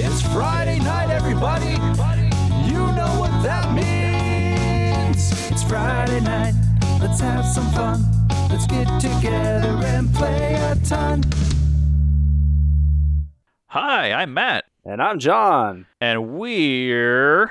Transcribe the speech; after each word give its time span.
It's 0.00 0.22
Friday 0.32 0.78
night, 0.78 1.10
everybody. 1.10 1.72
You 2.70 2.78
know 2.94 3.16
what 3.18 3.32
that 3.42 3.72
means. 3.74 5.50
It's 5.50 5.62
Friday 5.64 6.20
night. 6.20 6.54
Let's 7.00 7.18
have 7.20 7.44
some 7.44 7.66
fun. 7.72 8.04
Let's 8.48 8.66
get 8.68 8.86
together 9.00 9.76
and 9.86 10.14
play 10.14 10.54
a 10.54 10.76
ton. 10.84 11.24
Hi, 13.66 14.12
I'm 14.12 14.32
Matt, 14.34 14.66
And 14.84 15.02
I'm 15.02 15.18
John. 15.18 15.86
and 16.00 16.38
we're 16.38 17.50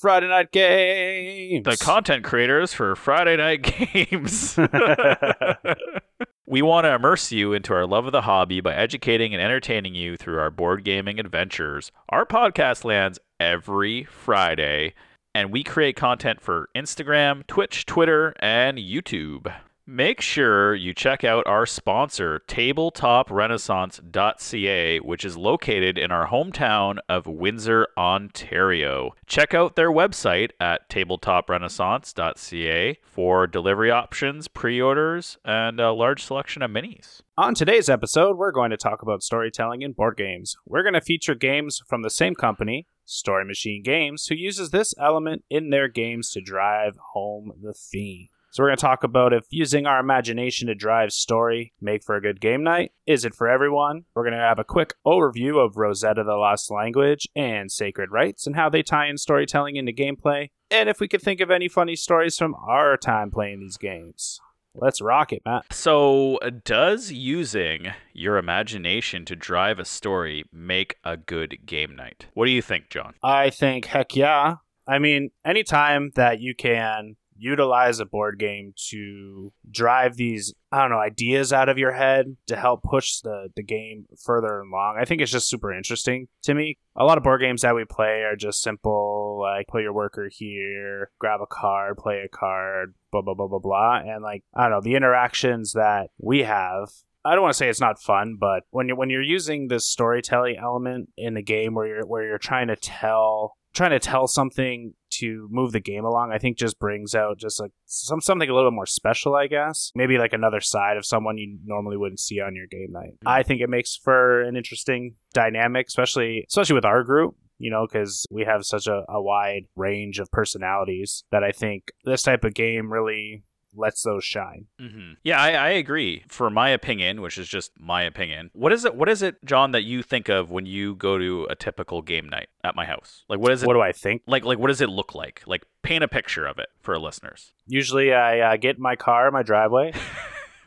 Friday 0.00 0.28
Night 0.28 0.50
Games. 0.52 1.64
the 1.64 1.76
content 1.76 2.24
creators 2.24 2.72
for 2.72 2.96
Friday 2.96 3.36
Night 3.36 3.62
Games. 3.62 4.58
we 6.46 6.62
want 6.62 6.84
to 6.84 6.94
immerse 6.94 7.32
you 7.32 7.52
into 7.52 7.74
our 7.74 7.86
love 7.86 8.06
of 8.06 8.12
the 8.12 8.22
hobby 8.22 8.60
by 8.60 8.72
educating 8.72 9.34
and 9.34 9.42
entertaining 9.42 9.96
you 9.96 10.16
through 10.16 10.38
our 10.38 10.50
board 10.50 10.84
gaming 10.84 11.18
adventures. 11.18 11.90
Our 12.08 12.24
podcast 12.24 12.84
lands 12.84 13.18
every 13.40 14.04
Friday, 14.04 14.94
and 15.34 15.50
we 15.50 15.64
create 15.64 15.96
content 15.96 16.40
for 16.40 16.68
Instagram, 16.76 17.44
Twitch, 17.48 17.84
Twitter, 17.84 18.32
and 18.38 18.78
YouTube. 18.78 19.52
Make 19.88 20.20
sure 20.20 20.74
you 20.74 20.92
check 20.92 21.22
out 21.22 21.46
our 21.46 21.64
sponsor, 21.64 22.42
TabletopRenaissance.ca, 22.48 24.98
which 24.98 25.24
is 25.24 25.36
located 25.36 25.96
in 25.96 26.10
our 26.10 26.26
hometown 26.26 26.98
of 27.08 27.28
Windsor, 27.28 27.86
Ontario. 27.96 29.12
Check 29.28 29.54
out 29.54 29.76
their 29.76 29.92
website 29.92 30.50
at 30.58 30.90
TabletopRenaissance.ca 30.90 32.98
for 33.04 33.46
delivery 33.46 33.92
options, 33.92 34.48
pre 34.48 34.80
orders, 34.80 35.38
and 35.44 35.78
a 35.78 35.92
large 35.92 36.24
selection 36.24 36.62
of 36.62 36.72
minis. 36.72 37.22
On 37.38 37.54
today's 37.54 37.88
episode, 37.88 38.36
we're 38.36 38.50
going 38.50 38.70
to 38.70 38.76
talk 38.76 39.02
about 39.02 39.22
storytelling 39.22 39.82
in 39.82 39.92
board 39.92 40.16
games. 40.16 40.56
We're 40.66 40.82
going 40.82 40.94
to 40.94 41.00
feature 41.00 41.36
games 41.36 41.80
from 41.88 42.02
the 42.02 42.10
same 42.10 42.34
company, 42.34 42.88
Story 43.04 43.44
Machine 43.44 43.84
Games, 43.84 44.26
who 44.26 44.34
uses 44.34 44.70
this 44.70 44.94
element 44.98 45.44
in 45.48 45.70
their 45.70 45.86
games 45.86 46.32
to 46.32 46.40
drive 46.40 46.98
home 47.12 47.52
the 47.62 47.72
theme. 47.72 48.30
So 48.56 48.62
we're 48.62 48.70
going 48.70 48.78
to 48.78 48.86
talk 48.86 49.04
about 49.04 49.34
if 49.34 49.44
using 49.50 49.84
our 49.84 50.00
imagination 50.00 50.68
to 50.68 50.74
drive 50.74 51.12
story 51.12 51.74
make 51.78 52.02
for 52.02 52.16
a 52.16 52.22
good 52.22 52.40
game 52.40 52.64
night. 52.64 52.92
Is 53.06 53.26
it 53.26 53.34
for 53.34 53.50
everyone? 53.50 54.06
We're 54.14 54.22
going 54.22 54.32
to 54.32 54.38
have 54.38 54.58
a 54.58 54.64
quick 54.64 54.94
overview 55.06 55.62
of 55.62 55.76
Rosetta 55.76 56.24
the 56.24 56.36
Lost 56.36 56.70
Language 56.70 57.28
and 57.36 57.70
Sacred 57.70 58.12
Rites 58.12 58.46
and 58.46 58.56
how 58.56 58.70
they 58.70 58.82
tie 58.82 59.08
in 59.08 59.18
storytelling 59.18 59.76
into 59.76 59.92
gameplay. 59.92 60.48
And 60.70 60.88
if 60.88 61.00
we 61.00 61.06
could 61.06 61.20
think 61.20 61.42
of 61.42 61.50
any 61.50 61.68
funny 61.68 61.96
stories 61.96 62.38
from 62.38 62.54
our 62.54 62.96
time 62.96 63.30
playing 63.30 63.60
these 63.60 63.76
games. 63.76 64.40
Let's 64.74 65.02
rock 65.02 65.34
it, 65.34 65.42
Matt. 65.44 65.70
So, 65.74 66.38
does 66.64 67.12
using 67.12 67.92
your 68.14 68.38
imagination 68.38 69.26
to 69.26 69.36
drive 69.36 69.78
a 69.78 69.84
story 69.84 70.44
make 70.50 70.96
a 71.04 71.18
good 71.18 71.58
game 71.66 71.94
night? 71.94 72.28
What 72.32 72.46
do 72.46 72.52
you 72.52 72.62
think, 72.62 72.88
John? 72.88 73.16
I 73.22 73.50
think 73.50 73.84
heck 73.84 74.16
yeah. 74.16 74.54
I 74.86 74.98
mean, 74.98 75.32
anytime 75.44 76.12
that 76.14 76.40
you 76.40 76.54
can 76.54 77.16
utilize 77.38 78.00
a 78.00 78.04
board 78.04 78.38
game 78.38 78.72
to 78.88 79.52
drive 79.70 80.16
these 80.16 80.54
I 80.72 80.80
don't 80.80 80.90
know 80.90 80.98
ideas 80.98 81.52
out 81.52 81.68
of 81.68 81.78
your 81.78 81.92
head 81.92 82.36
to 82.48 82.56
help 82.56 82.82
push 82.82 83.20
the 83.20 83.48
the 83.54 83.62
game 83.62 84.06
further 84.22 84.60
along. 84.60 84.96
I 85.00 85.04
think 85.04 85.20
it's 85.20 85.32
just 85.32 85.48
super 85.48 85.72
interesting 85.72 86.28
to 86.42 86.54
me. 86.54 86.78
A 86.96 87.04
lot 87.04 87.18
of 87.18 87.24
board 87.24 87.40
games 87.40 87.62
that 87.62 87.74
we 87.74 87.84
play 87.84 88.22
are 88.22 88.36
just 88.36 88.62
simple 88.62 89.38
like 89.40 89.68
put 89.68 89.82
your 89.82 89.92
worker 89.92 90.28
here, 90.32 91.10
grab 91.18 91.40
a 91.40 91.46
card, 91.46 91.98
play 91.98 92.22
a 92.24 92.28
card, 92.28 92.94
blah 93.12 93.22
blah 93.22 93.34
blah 93.34 93.48
blah 93.48 93.58
blah 93.58 93.98
and 93.98 94.22
like 94.22 94.44
I 94.54 94.62
don't 94.62 94.72
know, 94.72 94.80
the 94.80 94.96
interactions 94.96 95.72
that 95.72 96.10
we 96.18 96.40
have 96.40 96.88
I 97.26 97.34
don't 97.34 97.42
want 97.42 97.54
to 97.54 97.58
say 97.58 97.68
it's 97.68 97.80
not 97.80 98.00
fun, 98.00 98.36
but 98.38 98.62
when 98.70 98.86
you're 98.86 98.96
when 98.96 99.10
you're 99.10 99.20
using 99.20 99.66
this 99.66 99.84
storytelling 99.84 100.58
element 100.62 101.10
in 101.16 101.36
a 101.36 101.42
game 101.42 101.74
where 101.74 101.86
you're 101.86 102.06
where 102.06 102.24
you're 102.24 102.38
trying 102.38 102.68
to 102.68 102.76
tell 102.76 103.56
trying 103.76 103.90
to 103.90 103.98
tell 104.00 104.26
something 104.26 104.94
to 105.10 105.46
move 105.50 105.72
the 105.72 105.80
game 105.80 106.04
along, 106.04 106.32
I 106.32 106.38
think 106.38 106.56
just 106.56 106.78
brings 106.78 107.14
out 107.14 107.38
just 107.38 107.60
like 107.60 107.70
some 107.84 108.20
something 108.20 108.48
a 108.48 108.54
little 108.54 108.70
bit 108.70 108.74
more 108.74 108.86
special, 108.86 109.34
I 109.34 109.46
guess. 109.46 109.92
Maybe 109.94 110.18
like 110.18 110.32
another 110.32 110.60
side 110.60 110.96
of 110.96 111.04
someone 111.04 111.38
you 111.38 111.58
normally 111.64 111.96
wouldn't 111.96 112.20
see 112.20 112.40
on 112.40 112.56
your 112.56 112.66
game 112.66 112.88
night. 112.90 113.14
I 113.24 113.42
think 113.42 113.60
it 113.60 113.68
makes 113.68 113.94
for 113.94 114.42
an 114.42 114.56
interesting 114.56 115.14
dynamic, 115.34 115.86
especially 115.88 116.46
especially 116.48 116.74
with 116.74 116.84
our 116.84 117.04
group. 117.04 117.36
You 117.58 117.70
know, 117.70 117.86
because 117.90 118.26
we 118.30 118.44
have 118.44 118.66
such 118.66 118.86
a, 118.86 119.02
a 119.08 119.22
wide 119.22 119.62
range 119.76 120.18
of 120.18 120.30
personalities 120.30 121.24
that 121.30 121.42
I 121.42 121.52
think 121.52 121.84
this 122.04 122.22
type 122.22 122.44
of 122.44 122.52
game 122.52 122.92
really 122.92 123.44
lets 123.76 124.02
those 124.02 124.24
shine. 124.24 124.66
Mm-hmm. 124.80 125.12
Yeah, 125.22 125.40
I, 125.40 125.50
I 125.52 125.68
agree. 125.70 126.24
For 126.28 126.50
my 126.50 126.70
opinion, 126.70 127.20
which 127.20 127.38
is 127.38 127.48
just 127.48 127.72
my 127.78 128.02
opinion, 128.02 128.50
what 128.52 128.72
is 128.72 128.84
it? 128.84 128.94
What 128.94 129.08
is 129.08 129.22
it, 129.22 129.44
John, 129.44 129.72
that 129.72 129.82
you 129.82 130.02
think 130.02 130.28
of 130.28 130.50
when 130.50 130.66
you 130.66 130.94
go 130.94 131.18
to 131.18 131.46
a 131.50 131.54
typical 131.54 132.02
game 132.02 132.28
night 132.28 132.48
at 132.64 132.74
my 132.74 132.84
house? 132.84 133.24
Like, 133.28 133.38
what 133.38 133.52
is 133.52 133.62
it? 133.62 133.66
What 133.66 133.74
do 133.74 133.80
I 133.80 133.92
think? 133.92 134.22
like, 134.26 134.44
like, 134.44 134.58
what 134.58 134.68
does 134.68 134.80
it 134.80 134.88
look 134.88 135.14
like? 135.14 135.42
Like, 135.46 135.64
paint 135.82 136.02
a 136.02 136.08
picture 136.08 136.46
of 136.46 136.58
it 136.58 136.68
for 136.80 136.94
our 136.94 137.00
listeners. 137.00 137.52
Usually, 137.66 138.12
I 138.12 138.40
uh, 138.40 138.56
get 138.56 138.76
in 138.76 138.82
my 138.82 138.96
car, 138.96 139.28
in 139.28 139.32
my 139.32 139.42
driveway. 139.42 139.92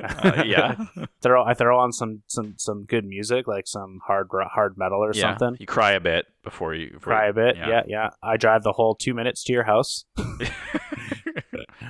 Uh, 0.01 0.43
yeah, 0.45 0.75
throw 1.21 1.43
I 1.43 1.53
throw 1.53 1.77
on 1.77 1.91
some 1.91 2.21
some 2.27 2.53
some 2.57 2.85
good 2.85 3.05
music, 3.05 3.47
like 3.47 3.67
some 3.67 3.99
hard 4.05 4.29
hard 4.31 4.77
metal 4.77 4.99
or 4.99 5.11
yeah. 5.13 5.21
something. 5.21 5.57
You 5.59 5.65
cry 5.65 5.91
a 5.91 5.99
bit 5.99 6.25
before 6.43 6.73
you 6.73 6.91
before 6.91 7.13
Cry 7.13 7.27
a 7.27 7.33
bit, 7.33 7.57
yeah. 7.57 7.83
yeah, 7.85 8.09
I 8.23 8.37
drive 8.37 8.63
the 8.63 8.71
whole 8.71 8.95
two 8.95 9.13
minutes 9.13 9.43
to 9.45 9.53
your 9.53 9.63
house. 9.63 10.05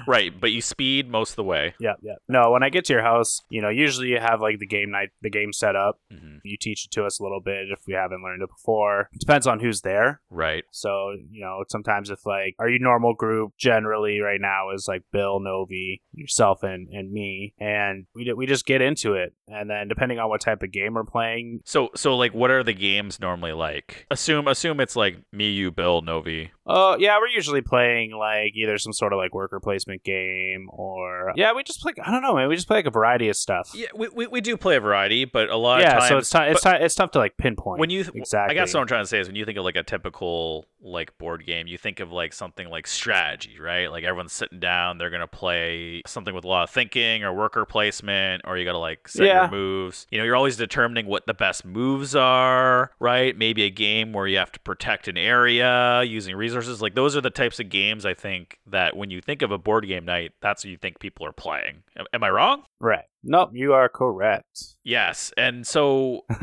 right, 0.08 0.32
but 0.40 0.52
you 0.52 0.62
speed 0.62 1.10
most 1.10 1.32
of 1.32 1.36
the 1.36 1.44
way. 1.44 1.74
Yeah, 1.80 1.94
yeah. 2.02 2.16
No, 2.28 2.52
when 2.52 2.64
I 2.64 2.70
get 2.70 2.86
to 2.86 2.94
your 2.94 3.02
house, 3.02 3.42
you 3.50 3.62
know, 3.62 3.70
usually 3.70 4.08
you 4.10 4.20
have 4.20 4.42
like 4.42 4.60
the 4.60 4.66
game 4.68 4.92
night, 4.92 5.10
the 5.22 5.30
game 5.30 5.54
set 5.54 5.76
up. 5.76 6.00
hmm 6.12 6.38
You 6.44 6.58
teach 6.58 6.86
it 6.86 6.92
to 6.92 7.06
us 7.06 7.20
a 7.20 7.24
little 7.24 7.42
bit 7.42 7.70
if 7.72 7.80
we 7.88 7.94
haven't 7.94 8.24
learned 8.24 8.42
it 8.42 8.50
before. 8.50 9.10
It 9.14 9.20
depends 9.20 9.48
on 9.48 9.60
who's 9.60 9.82
there. 9.82 10.22
Right. 10.30 10.64
So, 10.72 11.14
you 11.32 11.42
know, 11.42 11.64
sometimes 11.70 12.10
if 12.10 12.26
like 12.26 12.56
are 12.60 12.70
you 12.70 12.80
normal 12.80 13.14
group 13.14 13.54
generally 13.58 14.20
right 14.20 14.40
now 14.42 14.72
is 14.72 14.88
like 14.88 15.04
Bill, 15.12 15.40
Novi, 15.40 16.02
yourself, 16.14 16.64
and, 16.64 16.88
and 16.90 17.12
me, 17.12 17.54
and 17.60 18.06
we, 18.16 18.24
d- 18.26 18.34
we 18.34 18.46
just 18.46 18.66
get 18.66 18.82
into 18.82 19.14
it. 19.14 19.34
And 19.48 19.70
then 19.70 19.88
depending 19.88 20.20
on 20.20 20.30
what 20.30 20.42
type 20.42 20.64
of 20.64 20.72
game 20.72 20.94
we're 20.94 21.04
playing, 21.04 21.62
So, 21.66 21.90
so 21.96 22.16
like, 22.16 22.34
what 22.34 22.52
are 22.52 22.64
the 22.64 22.74
games 22.74 23.20
normally 23.20 23.54
like? 23.54 24.06
Assume, 24.12 24.48
assume 24.48 24.80
it's 24.80 24.96
like 24.96 25.18
me, 25.32 25.50
you, 25.52 25.72
Bill, 25.72 26.02
Novi. 26.02 26.52
Oh 26.66 26.96
yeah, 27.00 27.18
we're 27.18 27.28
usually 27.30 27.62
playing 27.62 28.12
like 28.12 28.52
either 28.56 28.78
some 28.78 28.94
sort 28.94 29.12
of 29.14 29.18
like 29.18 29.34
worker 29.34 29.60
placement 29.80 30.04
game 30.04 30.70
or 30.74 31.30
uh, 31.30 31.34
yeah, 31.36 31.54
we 31.54 31.64
just 31.64 31.82
play. 31.82 31.94
I 32.04 32.12
don't 32.12 32.22
know, 32.22 32.36
man. 32.36 32.50
We 32.50 32.56
just 32.56 32.68
play 32.68 32.78
like 32.78 32.86
a 32.86 32.92
variety 32.92 33.30
of 33.30 33.36
stuff. 33.36 33.72
Yeah, 33.74 33.88
we, 33.96 34.10
we, 34.10 34.28
we 34.28 34.42
do 34.42 34.58
play 34.58 34.76
a 34.76 34.80
variety, 34.82 35.26
but 35.26 35.50
a 35.50 35.56
lot 35.56 35.80
of 35.80 35.84
Yeah, 35.86 35.94
times. 36.00 36.08
so 36.10 36.18
it's 36.18 36.30
tough. 36.30 36.48
It's 36.50 36.64
but 36.64 36.78
tou- 36.78 36.84
it's 36.84 36.96
tough 36.96 37.12
to 37.12 37.20
like 37.20 37.38
pinpoint. 37.38 37.80
when 37.80 37.90
you 37.90 38.04
th- 38.04 38.16
exactly, 38.16 38.56
I 38.58 38.60
guess 38.62 38.74
what 38.74 38.82
I'm 38.82 38.88
trying 38.88 39.04
to 39.04 39.08
say 39.08 39.20
is 39.20 39.28
when 39.28 39.36
you 39.36 39.46
think 39.46 39.58
of 39.58 39.64
like 39.64 39.76
a 39.76 39.84
typical 39.84 40.66
like 40.82 41.18
board 41.18 41.46
game, 41.46 41.68
you 41.68 41.78
think 41.78 42.00
of 42.00 42.12
like 42.12 42.34
something 42.34 42.70
like 42.70 42.88
strategy, 42.88 43.60
right? 43.60 43.92
Like 43.92 44.04
everyone's 44.04 44.34
sitting 44.34 44.60
down, 44.60 44.98
they're 44.98 45.10
gonna 45.10 45.28
play 45.28 46.02
something 46.06 46.34
with 46.34 46.44
a 46.46 46.48
lot 46.48 46.64
of 46.64 46.70
thinking 46.70 47.24
or 47.24 47.34
worker 47.34 47.66
placement, 47.66 48.42
or 48.46 48.58
you 48.58 48.66
gotta 48.66 48.78
like 48.78 49.08
set 49.08 49.26
Yeah. 49.26 49.42
your 49.44 49.52
moves. 49.52 50.08
You 50.12 50.18
know, 50.20 50.24
you're 50.26 50.36
always 50.36 50.58
determining 50.58 51.06
what 51.06 51.26
the 51.28 51.34
best 51.34 51.66
moves 51.66 52.16
are, 52.16 52.92
right? 53.00 53.38
Maybe 53.38 53.64
a 53.64 53.70
game 53.70 54.14
where 54.14 54.28
you 54.28 54.38
have 54.38 54.52
to 54.54 54.60
protect 54.62 55.08
an 55.08 55.18
area 55.18 56.04
using 56.04 56.36
resources. 56.36 56.82
Like 56.82 56.96
those 56.96 57.16
are 57.16 57.22
the 57.22 57.30
types 57.30 57.60
of 57.60 57.70
games 57.70 58.06
I 58.06 58.14
think 58.14 58.58
that 58.68 58.96
when 58.96 59.10
you 59.10 59.22
think 59.22 59.42
of 59.42 59.52
a 59.52 59.58
board 59.69 59.88
game 59.88 60.06
night, 60.06 60.31
that's 60.41 60.63
what 60.63 60.72
you 60.72 60.78
think 60.78 61.00
people 61.00 61.25
are 61.25 61.31
playing. 61.46 61.84
Am, 61.97 62.06
am 62.13 62.24
I 62.24 62.30
wrong? 62.30 62.63
right. 62.80 63.06
Nope, 63.22 63.50
you 63.53 63.74
are 63.74 63.90
correct. 63.90 64.75
Yes, 64.85 65.34
and 65.35 65.68
so 65.68 66.24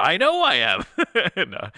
I 0.00 0.16
know 0.16 0.40
I 0.40 0.54
am. 0.56 0.84
no. 1.36 1.70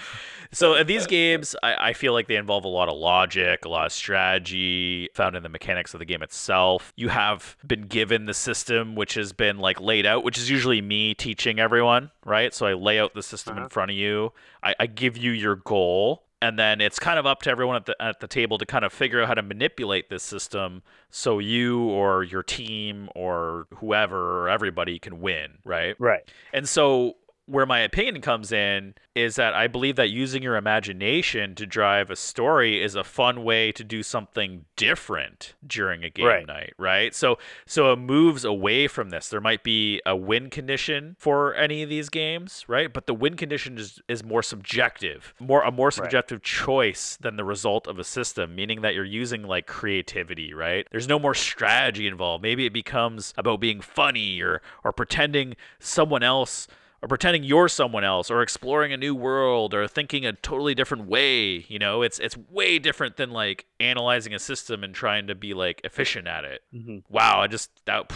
So 0.53 0.75
in 0.75 0.87
these 0.87 1.07
games, 1.07 1.57
I, 1.63 1.89
I 1.89 1.93
feel 1.95 2.13
like 2.13 2.29
they 2.29 2.37
involve 2.37 2.65
a 2.67 2.69
lot 2.69 2.89
of 2.91 2.97
logic, 2.99 3.65
a 3.65 3.69
lot 3.71 3.87
of 3.87 3.93
strategy 3.93 5.09
found 5.15 5.37
in 5.37 5.43
the 5.43 5.49
mechanics 5.49 5.95
of 5.95 6.01
the 6.01 6.05
game 6.05 6.23
itself. 6.23 6.93
You 6.97 7.09
have 7.09 7.57
been 7.67 7.83
given 7.83 8.27
the 8.27 8.35
system, 8.35 8.95
which 8.95 9.15
has 9.15 9.33
been 9.33 9.59
like 9.59 9.81
laid 9.81 10.05
out, 10.07 10.23
which 10.23 10.37
is 10.39 10.51
usually 10.51 10.83
me 10.83 11.15
teaching 11.15 11.59
everyone, 11.59 12.11
right? 12.27 12.53
So 12.53 12.67
I 12.67 12.75
lay 12.75 12.99
out 13.01 13.15
the 13.15 13.23
system 13.23 13.55
in 13.57 13.63
Uh-huh. 13.65 13.69
front 13.71 13.91
of 13.91 13.97
you. 13.97 14.33
I, 14.63 14.75
I 14.79 14.87
give 14.87 15.17
you 15.17 15.31
your 15.31 15.57
goal. 15.57 16.25
And 16.41 16.59
then 16.59 16.81
it's 16.81 17.01
kind 17.01 17.19
of 17.19 17.27
up 17.27 17.43
to 17.43 17.51
everyone 17.51 17.77
at 17.77 17.87
the 17.87 17.97
at 18.01 18.21
the 18.21 18.29
table 18.29 18.59
to 18.59 18.67
kind 18.67 18.85
of 18.85 18.93
figure 18.93 19.21
out 19.21 19.29
how 19.29 19.35
to 19.35 19.43
manipulate 19.43 20.09
this 20.09 20.23
system 20.23 20.83
so 21.11 21.41
you 21.41 21.83
or 21.89 22.23
your 22.23 22.45
team 22.45 23.09
or 23.15 23.67
whoever 23.77 24.43
or 24.43 24.49
everybody 24.49 24.99
can 24.99 25.21
win, 25.21 25.59
right? 25.65 25.97
right. 25.99 26.31
And 26.53 26.69
so 26.69 27.17
where 27.49 27.65
my 27.67 27.81
opinion 27.81 28.21
comes 28.21 28.53
in 28.53 28.95
is 29.15 29.37
that 29.37 29.55
I 29.55 29.67
believe 29.67 29.97
that 29.97 30.11
using 30.11 30.43
your 30.43 30.57
imagination 30.57 31.55
to 31.57 31.67
drive 31.67 32.11
a 32.11 32.17
story 32.17 32.83
is 32.83 32.95
a 32.95 33.03
fun 33.03 33.43
way 33.43 33.73
to 33.73 33.83
do 33.83 34.03
something 34.03 34.67
different 34.77 35.55
during 35.67 36.05
a 36.05 36.11
game 36.11 36.27
Right. 36.27 36.47
night, 36.47 36.75
right? 36.79 37.15
So 37.15 37.39
so 37.67 37.93
it 37.93 37.97
moves 37.97 38.45
away 38.45 38.87
from 38.87 39.11
this. 39.11 39.29
There 39.29 39.41
might 39.41 39.65
be 39.65 40.01
a 40.05 40.15
win 40.15 40.51
condition 40.51 41.17
for 41.19 41.55
any 41.55 41.83
of 41.83 41.89
these 41.89 42.09
games, 42.11 42.65
right? 42.69 42.93
But 42.93 43.07
the 43.07 43.15
win 43.15 43.35
condition 43.37 43.79
is, 43.79 44.01
is 44.09 44.23
more 44.23 44.43
subjective, 44.43 45.35
more 45.41 45.63
a 45.63 45.71
more 45.73 45.91
subjective 45.91 46.43
choice 46.43 47.17
than 47.21 47.37
the 47.37 47.45
result 47.45 47.87
of 47.87 47.99
a 47.99 48.05
system, 48.05 48.55
meaning 48.55 48.83
that 48.83 48.95
you're 48.95 49.05
using 49.05 49.43
like 49.43 49.67
creativity, 49.67 50.53
right? 50.53 50.87
There's 50.91 51.09
no 51.09 51.19
more 51.19 51.35
strategy 51.35 52.07
involved. 52.07 52.43
Maybe 52.43 52.67
it 52.67 52.73
becomes 52.73 53.33
about 53.39 53.59
being 53.61 53.81
funny 53.81 54.41
or 54.43 54.61
or 54.85 54.93
pretending 54.93 55.57
someone 55.79 56.23
else 56.23 56.69
or 57.03 57.09
pretending 57.09 57.45
you're 57.45 57.69
someone 57.69 58.05
else 58.05 58.31
or 58.31 58.43
exploring 58.43 58.93
a 58.93 58.97
new 58.97 59.15
world 59.15 59.73
or 59.75 59.87
thinking 59.87 60.27
a 60.27 60.33
totally 60.33 60.75
different 60.75 61.07
way 61.07 61.65
you 61.69 61.79
know 61.79 62.03
it's 62.03 62.19
it's 62.19 62.37
way 62.51 62.79
different 62.79 63.17
than 63.17 63.31
like 63.31 63.67
analyzing 63.81 64.35
a 64.35 64.39
system 64.39 64.83
and 64.83 64.95
trying 64.95 65.27
to 65.27 65.35
be 65.35 65.55
like 65.55 65.81
efficient 65.85 66.27
at 66.27 66.45
it 66.45 66.63
Mhm. 66.75 67.03
wow 67.09 67.41
i 67.41 67.47
just 67.47 67.71
that 67.87 68.11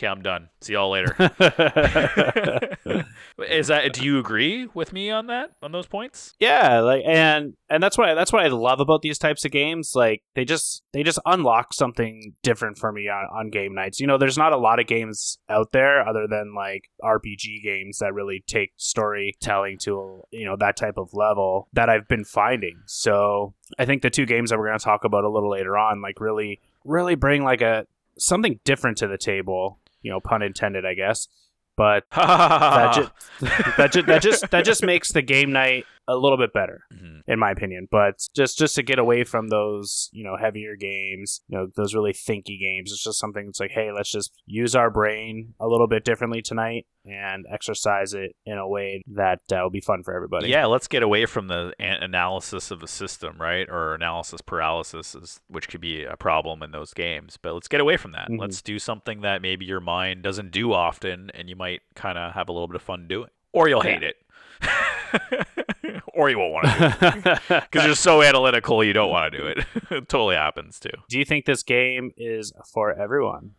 okay 0.00 0.08
i'm 0.08 0.22
done 0.22 0.48
see 0.60 0.72
y'all 0.72 0.90
later 0.90 1.14
is 3.48 3.66
that 3.68 3.92
do 3.92 4.02
you 4.04 4.18
agree 4.18 4.66
with 4.74 4.92
me 4.92 5.10
on 5.10 5.26
that 5.26 5.52
on 5.62 5.72
those 5.72 5.86
points 5.86 6.34
yeah, 6.40 6.80
like 6.80 7.02
and 7.04 7.52
and 7.68 7.82
that's 7.82 7.98
why 7.98 8.14
that's 8.14 8.32
what 8.32 8.42
I 8.42 8.48
love 8.48 8.80
about 8.80 9.02
these 9.02 9.18
types 9.18 9.44
of 9.44 9.50
games. 9.50 9.92
Like 9.94 10.22
they 10.34 10.44
just 10.44 10.82
they 10.92 11.02
just 11.02 11.18
unlock 11.26 11.74
something 11.74 12.34
different 12.42 12.78
for 12.78 12.92
me 12.92 13.08
on, 13.08 13.26
on 13.32 13.50
game 13.50 13.74
nights. 13.74 14.00
You 14.00 14.06
know, 14.06 14.16
there's 14.16 14.38
not 14.38 14.52
a 14.52 14.58
lot 14.58 14.80
of 14.80 14.86
games 14.86 15.38
out 15.48 15.72
there 15.72 16.06
other 16.06 16.26
than 16.26 16.54
like 16.54 16.88
RPG 17.02 17.62
games 17.62 17.98
that 17.98 18.14
really 18.14 18.42
take 18.46 18.72
storytelling 18.76 19.78
to 19.82 20.22
you 20.30 20.46
know 20.46 20.56
that 20.58 20.76
type 20.76 20.96
of 20.96 21.12
level 21.12 21.68
that 21.72 21.90
I've 21.90 22.08
been 22.08 22.24
finding. 22.24 22.80
So 22.86 23.54
I 23.78 23.84
think 23.84 24.02
the 24.02 24.10
two 24.10 24.26
games 24.26 24.50
that 24.50 24.58
we're 24.58 24.68
going 24.68 24.78
to 24.78 24.84
talk 24.84 25.04
about 25.04 25.24
a 25.24 25.30
little 25.30 25.50
later 25.50 25.76
on, 25.76 26.02
like 26.02 26.20
really 26.20 26.60
really 26.84 27.14
bring 27.14 27.44
like 27.44 27.60
a 27.60 27.86
something 28.18 28.58
different 28.64 28.98
to 28.98 29.06
the 29.06 29.18
table. 29.18 29.78
You 30.02 30.10
know, 30.10 30.20
pun 30.20 30.42
intended, 30.42 30.84
I 30.86 30.94
guess. 30.94 31.28
But 31.76 32.04
that, 32.14 32.94
ju- 32.94 33.46
that, 33.76 33.92
ju- 33.92 34.02
that 34.02 34.22
just 34.22 34.50
that 34.50 34.64
just 34.64 34.84
makes 34.84 35.12
the 35.12 35.22
game 35.22 35.52
night 35.52 35.86
a 36.12 36.16
little 36.16 36.38
bit 36.38 36.52
better 36.52 36.80
Mhm. 36.92 37.20
in 37.26 37.38
my 37.38 37.50
opinion 37.50 37.86
but 37.90 38.14
just 38.34 38.58
just 38.58 38.74
to 38.74 38.82
get 38.82 38.98
away 38.98 39.24
from 39.24 39.48
those 39.48 40.08
you 40.12 40.24
know 40.24 40.36
heavier 40.36 40.76
games 40.76 41.40
you 41.48 41.56
know 41.56 41.68
those 41.76 41.94
really 41.94 42.12
thinky 42.12 42.58
games 42.58 42.92
it's 42.92 43.04
just 43.04 43.18
something 43.18 43.46
that's 43.46 43.60
like 43.60 43.70
hey 43.70 43.90
let's 43.92 44.10
just 44.10 44.32
use 44.46 44.74
our 44.74 44.90
brain 44.90 45.54
a 45.60 45.66
little 45.66 45.86
bit 45.86 46.04
differently 46.04 46.42
tonight 46.42 46.86
and 47.06 47.46
exercise 47.50 48.12
it 48.12 48.34
in 48.44 48.58
a 48.58 48.68
way 48.68 49.02
that 49.06 49.40
uh, 49.52 49.60
will 49.62 49.70
be 49.70 49.80
fun 49.80 50.02
for 50.02 50.14
everybody 50.14 50.48
Yeah, 50.50 50.66
let's 50.66 50.86
get 50.86 51.02
away 51.02 51.24
from 51.26 51.48
the 51.48 51.72
an- 51.78 52.02
analysis 52.02 52.70
of 52.70 52.82
a 52.82 52.86
system, 52.86 53.38
right? 53.40 53.66
Or 53.70 53.94
analysis 53.94 54.42
paralysis, 54.42 55.14
is, 55.14 55.40
which 55.48 55.66
could 55.68 55.80
be 55.80 56.04
a 56.04 56.16
problem 56.18 56.62
in 56.62 56.72
those 56.72 56.92
games. 56.92 57.38
But 57.40 57.54
let's 57.54 57.68
get 57.68 57.80
away 57.80 57.96
from 57.96 58.12
that. 58.12 58.28
Mhm. 58.28 58.38
Let's 58.38 58.60
do 58.60 58.78
something 58.78 59.22
that 59.22 59.40
maybe 59.40 59.64
your 59.64 59.80
mind 59.80 60.22
doesn't 60.22 60.50
do 60.50 60.74
often, 60.74 61.30
and 61.32 61.48
you 61.48 61.56
might 61.56 61.80
kind 61.94 62.18
of 62.18 62.34
have 62.34 62.50
a 62.50 62.52
little 62.52 62.68
bit 62.68 62.76
of 62.76 62.82
fun 62.82 63.08
doing, 63.08 63.30
or 63.52 63.66
you'll 63.66 63.80
hate 63.80 64.02
it, 64.02 64.16
or 66.14 66.30
you 66.30 66.38
won't 66.38 66.52
want 66.52 66.66
to 66.66 67.10
do 67.22 67.30
it 67.30 67.40
because 67.70 67.86
you're 67.86 67.94
so 67.94 68.22
analytical 68.22 68.82
you 68.84 68.92
don't 68.92 69.10
want 69.10 69.32
to 69.32 69.38
do 69.38 69.46
it. 69.46 69.58
it 69.90 70.08
totally 70.08 70.36
happens 70.36 70.78
too. 70.80 70.90
do 71.08 71.18
you 71.18 71.24
think 71.24 71.44
this 71.46 71.62
game 71.62 72.12
is 72.16 72.52
for 72.72 72.92
everyone 72.92 73.54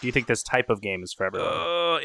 do 0.00 0.06
you 0.06 0.12
think 0.12 0.26
this 0.28 0.42
type 0.42 0.70
of 0.70 0.80
game 0.80 1.02
is 1.02 1.12
for 1.12 1.26
everyone 1.26 1.52
Uh, 1.52 1.98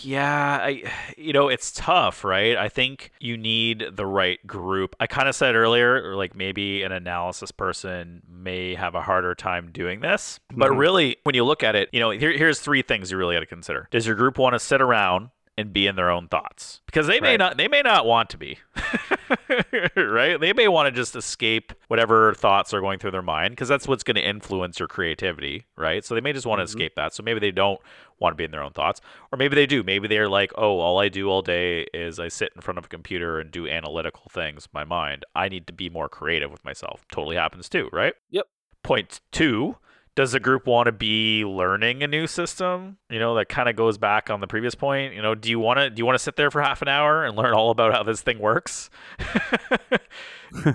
yeah, 0.00 0.58
I, 0.62 0.82
you 1.18 1.32
know, 1.34 1.48
it's 1.48 1.70
tough, 1.72 2.24
right? 2.24 2.56
I 2.56 2.68
think 2.70 3.10
you 3.20 3.36
need 3.36 3.84
the 3.92 4.06
right 4.06 4.38
group. 4.46 4.94
I 5.00 5.06
kind 5.06 5.28
of 5.28 5.34
said 5.34 5.54
earlier, 5.54 6.14
like 6.14 6.34
maybe 6.34 6.82
an 6.84 6.92
analysis 6.92 7.50
person 7.50 8.22
may 8.30 8.74
have 8.76 8.94
a 8.94 9.02
harder 9.02 9.34
time 9.34 9.70
doing 9.72 10.00
this. 10.00 10.40
But 10.56 10.70
Mhm. 10.70 10.78
really, 10.78 11.16
when 11.24 11.34
you 11.34 11.44
look 11.44 11.62
at 11.62 11.74
it, 11.76 11.90
you 11.92 12.00
know, 12.00 12.10
here, 12.10 12.32
here's 12.32 12.60
three 12.60 12.80
things 12.80 13.10
you 13.10 13.18
really 13.18 13.34
got 13.34 13.40
to 13.40 13.46
consider. 13.46 13.88
Does 13.90 14.06
your 14.06 14.16
group 14.16 14.38
want 14.38 14.54
to 14.54 14.58
sit 14.58 14.80
around 14.80 15.28
and 15.58 15.72
be 15.72 15.86
in 15.86 15.96
their 15.96 16.10
own 16.10 16.28
thoughts? 16.28 16.80
Because 16.86 17.06
they 17.06 17.20
may 17.20 17.30
Right. 17.32 17.38
not, 17.38 17.56
they 17.58 17.68
may 17.68 17.82
not 17.82 18.06
want 18.06 18.30
to 18.30 18.38
be, 18.38 18.58
right? 19.96 20.40
They 20.40 20.52
may 20.52 20.68
want 20.68 20.86
to 20.86 20.90
just 20.92 21.16
escape 21.16 21.72
whatever 21.88 22.34
thoughts 22.34 22.72
are 22.72 22.80
going 22.80 22.98
through 22.98 23.10
their 23.12 23.22
mind 23.22 23.52
because 23.52 23.68
that's 23.68 23.86
what's 23.88 24.02
going 24.02 24.14
to 24.16 24.26
influence 24.26 24.78
your 24.78 24.88
creativity, 24.88 25.66
right? 25.76 26.04
So 26.04 26.14
they 26.14 26.20
may 26.20 26.32
just 26.32 26.46
want 26.46 26.60
to 26.60 26.62
Mhm. 26.64 26.68
escape 26.68 26.94
that. 26.96 27.14
So 27.14 27.22
maybe 27.22 27.40
they 27.40 27.50
don't 27.50 27.80
want 28.18 28.32
to 28.32 28.36
be 28.36 28.44
in 28.44 28.50
their 28.50 28.62
own 28.62 28.72
thoughts, 28.72 29.00
or 29.32 29.36
maybe 29.36 29.54
they 29.54 29.66
do. 29.66 29.82
Maybe 29.82 30.08
they're 30.08 30.28
like, 30.28 30.52
oh, 30.56 30.78
all 30.80 30.98
I 30.98 31.08
do 31.08 31.28
all 31.28 31.42
day 31.42 31.86
is 31.94 32.18
I 32.18 32.28
sit 32.28 32.52
in 32.56 32.62
front 32.62 32.78
of 32.78 32.84
a 32.86 32.88
computer 32.88 33.38
and 33.38 33.50
do 33.50 33.68
analytical 33.68 34.24
things. 34.30 34.68
My 34.72 34.84
mind. 34.84 35.24
I 35.34 35.48
need 35.48 35.66
to 35.68 35.72
be 35.72 35.88
more 35.88 36.08
creative 36.08 36.50
with 36.50 36.64
myself. 36.64 37.04
Totally 37.12 37.36
happens 37.36 37.68
too, 37.68 37.88
right? 37.92 38.14
Yep. 38.30 38.46
Point 38.82 39.20
two. 39.32 39.76
Does 40.18 40.32
the 40.32 40.40
group 40.40 40.66
want 40.66 40.86
to 40.86 40.92
be 40.92 41.44
learning 41.44 42.02
a 42.02 42.08
new 42.08 42.26
system? 42.26 42.96
You 43.08 43.20
know, 43.20 43.36
that 43.36 43.48
kind 43.48 43.68
of 43.68 43.76
goes 43.76 43.98
back 43.98 44.30
on 44.30 44.40
the 44.40 44.48
previous 44.48 44.74
point. 44.74 45.14
You 45.14 45.22
know, 45.22 45.36
do 45.36 45.48
you 45.48 45.60
want 45.60 45.78
to 45.78 45.90
do 45.90 46.00
you 46.00 46.04
want 46.04 46.16
to 46.16 46.18
sit 46.18 46.34
there 46.34 46.50
for 46.50 46.60
half 46.60 46.82
an 46.82 46.88
hour 46.88 47.24
and 47.24 47.36
learn 47.36 47.54
all 47.54 47.70
about 47.70 47.92
how 47.92 48.02
this 48.02 48.20
thing 48.20 48.40
works? 48.40 48.90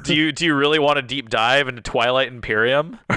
do 0.03 0.13
you 0.15 0.31
do 0.31 0.45
you 0.45 0.55
really 0.55 0.79
want 0.79 0.97
to 0.97 1.01
deep 1.01 1.29
dive 1.29 1.67
into 1.67 1.81
Twilight 1.81 2.27
Imperium? 2.27 2.99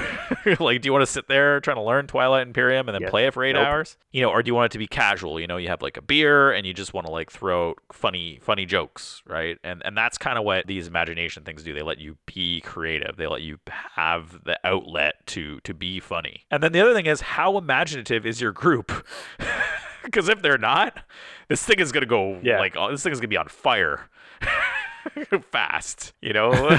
like, 0.61 0.81
do 0.82 0.87
you 0.87 0.93
want 0.93 1.03
to 1.03 1.06
sit 1.11 1.29
there 1.29 1.61
trying 1.61 1.76
to 1.76 1.82
learn 1.82 2.06
Twilight 2.06 2.47
Imperium 2.47 2.88
and 2.88 2.94
then 2.94 3.03
Yeah. 3.03 3.11
play 3.11 3.26
it 3.26 3.35
for 3.35 3.44
eight 3.44 3.53
Nope. 3.55 3.67
hours? 3.67 3.97
You 4.12 4.23
know, 4.23 4.31
or 4.31 4.43
do 4.43 4.49
you 4.49 4.55
want 4.55 4.67
it 4.67 4.73
to 4.73 4.79
be 4.79 4.87
casual? 4.87 5.38
You 5.38 5.47
know, 5.47 5.56
you 5.56 5.69
have 5.69 5.82
like 5.82 5.97
a 5.97 6.03
beer 6.03 6.53
and 6.53 6.67
you 6.67 6.73
just 6.73 6.94
want 6.94 7.06
to 7.06 7.12
like 7.12 7.31
throw 7.31 7.75
funny 7.93 8.38
funny 8.43 8.64
jokes, 8.67 9.23
right? 9.26 9.58
And 9.64 9.82
and 9.85 9.97
that's 9.97 10.19
kind 10.19 10.38
of 10.38 10.44
what 10.44 10.67
these 10.67 10.87
imagination 10.87 11.43
things 11.44 11.62
do. 11.62 11.75
They 11.75 11.82
let 11.82 11.99
you 11.99 12.17
be 12.26 12.61
creative. 12.62 13.17
They 13.17 13.26
let 13.26 13.43
you 13.43 13.58
have 13.94 14.44
the 14.44 14.58
outlet 14.64 15.26
to 15.29 15.61
to 15.61 15.75
be 15.75 16.00
funny. 16.00 16.44
And 16.50 16.62
then 16.62 16.73
the 16.73 16.81
other 16.81 16.94
thing 16.94 17.06
is, 17.06 17.20
how 17.20 17.58
imaginative 17.58 18.25
is 18.26 18.41
your 18.41 18.53
group? 18.53 19.06
Because 20.05 20.29
if 20.29 20.41
they're 20.41 20.56
not, 20.56 21.00
this 21.49 21.64
thing 21.64 21.81
is 21.81 21.91
gonna 21.91 22.06
go 22.06 22.38
Yeah. 22.41 22.61
like 22.61 22.76
oh, 22.76 22.93
this 22.93 23.03
thing 23.03 23.12
is 23.12 23.19
gonna 23.19 23.26
be 23.26 23.37
on 23.37 23.49
fire. 23.49 24.08
fast, 25.53 26.12
you 26.20 26.32
know. 26.32 26.50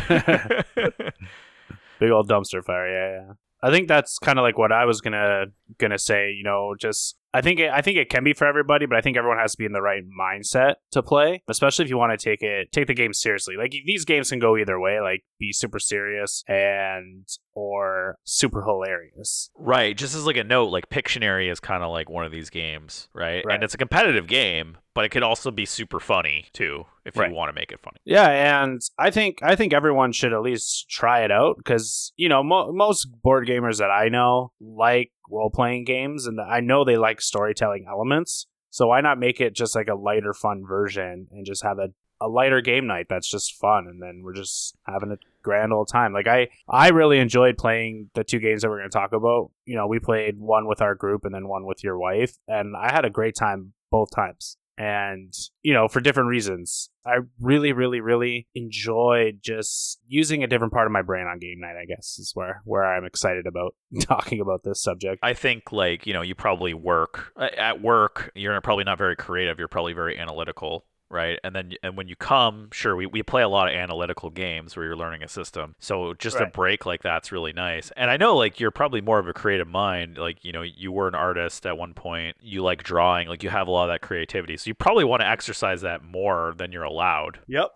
big 2.00 2.12
old 2.12 2.30
dumpster 2.30 2.64
fire 2.64 2.88
yeah 2.88 3.22
yeah 3.22 3.34
i 3.64 3.72
think 3.72 3.88
that's 3.88 4.20
kind 4.20 4.38
of 4.38 4.44
like 4.44 4.58
what 4.58 4.72
i 4.72 4.86
was 4.86 5.02
gonna 5.02 5.46
gonna 5.80 5.98
say 5.98 6.32
you 6.32 6.44
know 6.44 6.76
just 6.80 7.17
i 7.34 7.42
think 7.42 7.60
it, 7.60 7.70
i 7.72 7.82
think 7.82 7.98
it 7.98 8.10
can 8.10 8.24
be 8.24 8.34
for 8.34 8.46
everybody 8.48 8.86
but 8.86 8.98
i 8.98 9.02
think 9.02 9.18
everyone 9.18 9.38
has 9.38 9.52
to 9.52 9.58
be 9.58 9.66
in 9.66 9.72
the 9.74 9.82
right 9.82 10.04
mindset 10.20 10.76
to 10.92 11.02
play 11.04 11.42
especially 11.50 11.84
if 11.86 11.90
you 11.90 11.98
want 11.98 12.18
to 12.18 12.24
take 12.24 12.42
it 12.42 12.72
take 12.72 12.88
the 12.88 12.94
game 12.94 13.14
seriously 13.14 13.56
like 13.58 13.72
these 13.86 14.06
games 14.06 14.30
can 14.30 14.40
go 14.40 14.58
either 14.58 14.80
way 14.80 15.00
like 15.02 15.24
be 15.40 15.52
super 15.52 15.80
serious 15.80 16.44
and 16.48 17.28
or 17.54 18.18
super 18.24 18.64
hilarious 18.64 19.50
Right. 19.58 19.98
Just 19.98 20.16
as 20.16 20.26
like 20.26 20.38
a 20.38 20.44
note, 20.44 20.68
like 20.70 20.90
Pictionary 20.90 21.52
is 21.52 21.60
kind 21.60 21.84
of 21.84 21.90
like 21.90 22.10
one 22.10 22.24
of 22.26 22.32
these 22.32 22.50
games, 22.50 23.10
right? 23.14 23.44
Right. 23.46 23.56
And 23.56 23.64
it's 23.64 23.74
a 23.74 23.78
competitive 23.78 24.28
game, 24.28 24.78
but 24.94 25.04
it 25.06 25.10
could 25.10 25.24
also 25.24 25.50
be 25.52 25.66
super 25.66 26.00
funny 26.00 26.46
too 26.54 26.86
if 27.06 27.18
Right. 27.18 27.30
you 27.30 27.36
want 27.36 27.50
to 27.50 27.54
make 27.60 27.72
it 27.72 27.80
funny. 27.82 27.98
Yeah, 28.06 28.28
and 28.64 28.80
I 29.00 29.10
think 29.12 29.40
I 29.42 29.56
think 29.56 29.74
everyone 29.74 30.12
should 30.12 30.34
at 30.34 30.42
least 30.42 30.88
try 30.90 31.22
it 31.24 31.32
out 31.32 31.58
because 31.58 32.14
you 32.16 32.30
know 32.30 32.44
mo- 32.44 32.72
most 32.72 33.08
board 33.24 33.48
gamers 33.48 33.80
that 33.80 33.90
I 33.92 34.10
know 34.10 34.52
like 34.62 35.12
role 35.30 35.50
playing 35.50 35.86
games, 35.86 36.28
and 36.28 36.40
I 36.40 36.60
know 36.60 36.84
they 36.84 36.98
like 36.98 37.22
storytelling 37.22 37.86
elements. 37.88 38.48
So 38.70 38.88
why 38.88 39.02
not 39.02 39.20
make 39.20 39.40
it 39.40 39.56
just 39.56 39.76
like 39.76 39.88
a 39.88 39.96
lighter, 39.96 40.34
fun 40.34 40.66
version 40.66 41.28
and 41.32 41.46
just 41.46 41.64
have 41.64 41.80
a 41.80 41.90
a 42.20 42.28
lighter 42.28 42.62
game 42.62 42.88
night 42.88 43.06
that's 43.10 43.30
just 43.30 43.56
fun, 43.56 43.86
and 43.88 44.02
then 44.02 44.22
we're 44.24 44.34
just 44.34 44.76
having 44.88 45.12
a 45.12 45.18
grand 45.44 45.72
old 45.72 45.88
time. 45.88 46.14
Like 46.14 46.28
I 46.28 46.48
I 46.68 46.90
really 46.90 47.20
enjoyed 47.20 47.58
playing 47.58 48.10
the 48.16 48.24
two 48.24 48.40
games 48.40 48.62
that 48.62 48.70
we're 48.70 48.80
going 48.80 48.90
to 48.90 48.98
talk 48.98 49.14
about. 49.14 49.52
You 49.66 49.76
know, 49.76 49.88
we 49.88 50.00
played 50.00 50.40
one 50.40 50.68
with 50.68 50.82
our 50.82 50.96
group 50.96 51.26
and 51.26 51.34
then 51.34 51.48
one 51.48 51.66
with 51.66 51.84
your 51.84 51.98
wife, 51.98 52.38
and 52.48 52.76
I 52.76 52.92
had 52.92 53.06
a 53.06 53.10
great 53.10 53.36
time 53.36 53.74
both 53.92 54.10
times 54.14 54.58
and 54.78 55.34
you 55.62 55.74
know 55.74 55.88
for 55.88 56.00
different 56.00 56.30
reasons. 56.30 56.90
I 57.06 57.20
really 57.40 57.72
really 57.72 58.02
really 58.02 58.48
enjoyed 58.54 59.40
just 59.42 60.00
using 60.08 60.44
a 60.44 60.48
different 60.48 60.74
part 60.74 60.88
of 60.88 60.92
my 60.92 61.02
brain 61.02 61.26
on 61.26 61.40
game 61.40 61.60
night 61.62 61.78
i 61.82 61.86
guess 61.86 62.18
is 62.20 62.32
where 62.34 62.62
where 62.66 62.84
i'm 62.84 63.06
excited 63.06 63.48
about 63.48 63.74
talking 64.02 64.42
about 64.42 64.64
this 64.64 64.82
subject. 64.82 65.20
I 65.24 65.34
think 65.34 65.72
like, 65.72 66.06
you 66.06 66.14
know, 66.14 66.22
you 66.22 66.36
probably 66.36 66.74
work 66.74 67.34
at 67.38 67.82
work, 67.82 68.32
you're 68.36 68.60
probably 68.62 68.84
not 68.84 68.98
very 68.98 69.16
creative, 69.16 69.60
you're 69.60 69.68
probably 69.68 69.94
very 69.94 70.18
analytical, 70.18 70.86
right? 71.10 71.40
And 71.44 71.56
then 71.56 71.74
and 71.84 71.96
when 71.98 72.08
you 72.08 72.16
come, 72.16 72.70
sure, 72.72 72.96
we, 72.96 73.06
we 73.06 73.24
play 73.24 73.42
a 73.42 73.48
lot 73.50 73.68
of 73.70 73.74
analytical 73.76 74.30
games 74.30 74.76
where 74.76 74.86
you're 74.86 74.96
learning 74.96 75.24
a 75.24 75.28
system. 75.28 75.76
So 75.80 76.14
just 76.16 76.38
a 76.40 76.46
break 76.48 76.86
like 76.86 77.02
that's 77.04 77.32
really 77.32 77.54
nice. 77.54 77.92
And 77.96 78.10
I 78.12 78.18
know 78.18 78.36
like 78.36 78.60
you're 78.60 78.72
probably 78.72 79.02
more 79.02 79.20
of 79.20 79.28
a 79.28 79.34
creative 79.34 79.68
mind, 79.68 80.18
like, 80.18 80.44
you 80.44 80.52
know, 80.52 80.62
you 80.62 80.92
were 80.92 81.08
an 81.08 81.16
artist 81.16 81.66
at 81.66 81.78
one 81.78 81.94
point, 81.94 82.38
you 82.42 82.62
like 82.64 82.84
drawing, 82.84 83.28
like 83.28 83.44
you 83.44 83.50
have 83.50 83.68
a 83.68 83.72
lot 83.72 83.90
of 83.90 83.94
that 83.94 84.02
creativity. 84.02 84.58
So 84.58 84.68
you 84.70 84.74
probably 84.74 85.04
want 85.06 85.22
to 85.22 85.28
exercise 85.28 85.82
that 85.82 86.04
more 86.04 86.54
than 86.58 86.72
you're 86.72 86.84
allowed. 86.84 87.40
yep 87.48 87.70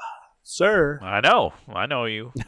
sir 0.44 0.98
I 1.04 1.22
know. 1.22 1.54
I 1.72 1.86
know 1.86 2.06
you. 2.06 2.34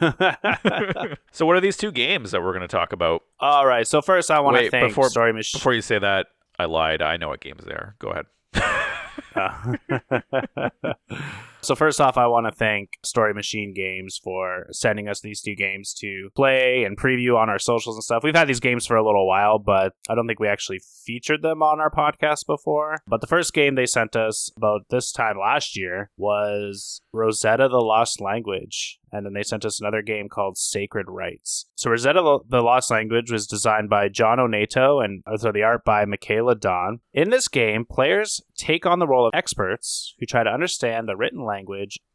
so 1.30 1.46
what 1.46 1.56
are 1.56 1.60
these 1.60 1.76
two 1.76 1.92
games 1.92 2.32
that 2.32 2.42
we're 2.42 2.52
going 2.52 2.62
to 2.62 2.68
talk 2.68 2.92
about? 2.92 3.22
all 3.40 3.66
right 3.66 3.86
so 3.86 4.00
first 4.02 4.30
i 4.30 4.40
want 4.40 4.56
to 4.56 4.62
Wait, 4.62 4.70
thank 4.70 4.88
before- 4.88 5.08
story 5.10 5.32
machine 5.32 5.58
Before 5.58 5.72
you 5.74 5.80
say 5.82 5.98
that, 5.98 6.26
I 6.58 6.64
lied. 6.66 7.02
I 7.02 7.16
know 7.16 7.28
what 7.28 7.40
games 7.40 7.64
they 7.64 7.72
are. 7.72 7.96
Go 7.98 8.08
ahead. 8.10 8.26
Yeah. 9.36 9.74
So 11.64 11.74
first 11.74 11.98
off, 11.98 12.18
I 12.18 12.26
want 12.26 12.46
to 12.46 12.52
thank 12.52 12.98
Story 13.02 13.32
Machine 13.32 13.72
Games 13.74 14.20
for 14.22 14.66
sending 14.70 15.08
us 15.08 15.20
these 15.20 15.40
two 15.40 15.54
games 15.54 15.94
to 15.94 16.28
play 16.36 16.84
and 16.84 16.98
preview 16.98 17.38
on 17.38 17.48
our 17.48 17.58
socials 17.58 17.96
and 17.96 18.04
stuff. 18.04 18.22
We've 18.22 18.36
had 18.36 18.48
these 18.48 18.60
games 18.60 18.86
for 18.86 18.96
a 18.96 19.04
little 19.04 19.26
while, 19.26 19.58
but 19.58 19.94
I 20.10 20.14
don't 20.14 20.26
think 20.26 20.40
we 20.40 20.48
actually 20.48 20.80
featured 21.06 21.40
them 21.40 21.62
on 21.62 21.80
our 21.80 21.90
podcast 21.90 22.46
before. 22.46 22.98
But 23.06 23.22
the 23.22 23.26
first 23.26 23.54
game 23.54 23.76
they 23.76 23.86
sent 23.86 24.14
us 24.14 24.50
about 24.58 24.82
this 24.90 25.10
time 25.10 25.38
last 25.38 25.74
year 25.74 26.10
was 26.18 27.00
Rosetta 27.12 27.68
the 27.68 27.78
Lost 27.78 28.20
Language. 28.20 28.98
And 29.10 29.24
then 29.24 29.32
they 29.32 29.44
sent 29.44 29.64
us 29.64 29.80
another 29.80 30.02
game 30.02 30.28
called 30.28 30.58
Sacred 30.58 31.06
Rites. 31.08 31.66
So 31.76 31.88
Rosetta 31.90 32.38
the 32.48 32.62
Lost 32.62 32.90
Language 32.90 33.30
was 33.30 33.46
designed 33.46 33.88
by 33.88 34.08
John 34.08 34.38
Onato 34.38 35.04
and 35.04 35.22
also 35.24 35.52
the 35.52 35.62
art 35.62 35.84
by 35.84 36.04
Michaela 36.04 36.56
Don. 36.56 36.98
In 37.12 37.30
this 37.30 37.46
game, 37.46 37.84
players 37.88 38.42
take 38.56 38.84
on 38.84 38.98
the 38.98 39.06
role 39.06 39.24
of 39.24 39.30
experts 39.32 40.14
who 40.18 40.26
try 40.26 40.42
to 40.42 40.50
understand 40.50 41.06
the 41.06 41.16
written 41.16 41.44
language 41.44 41.53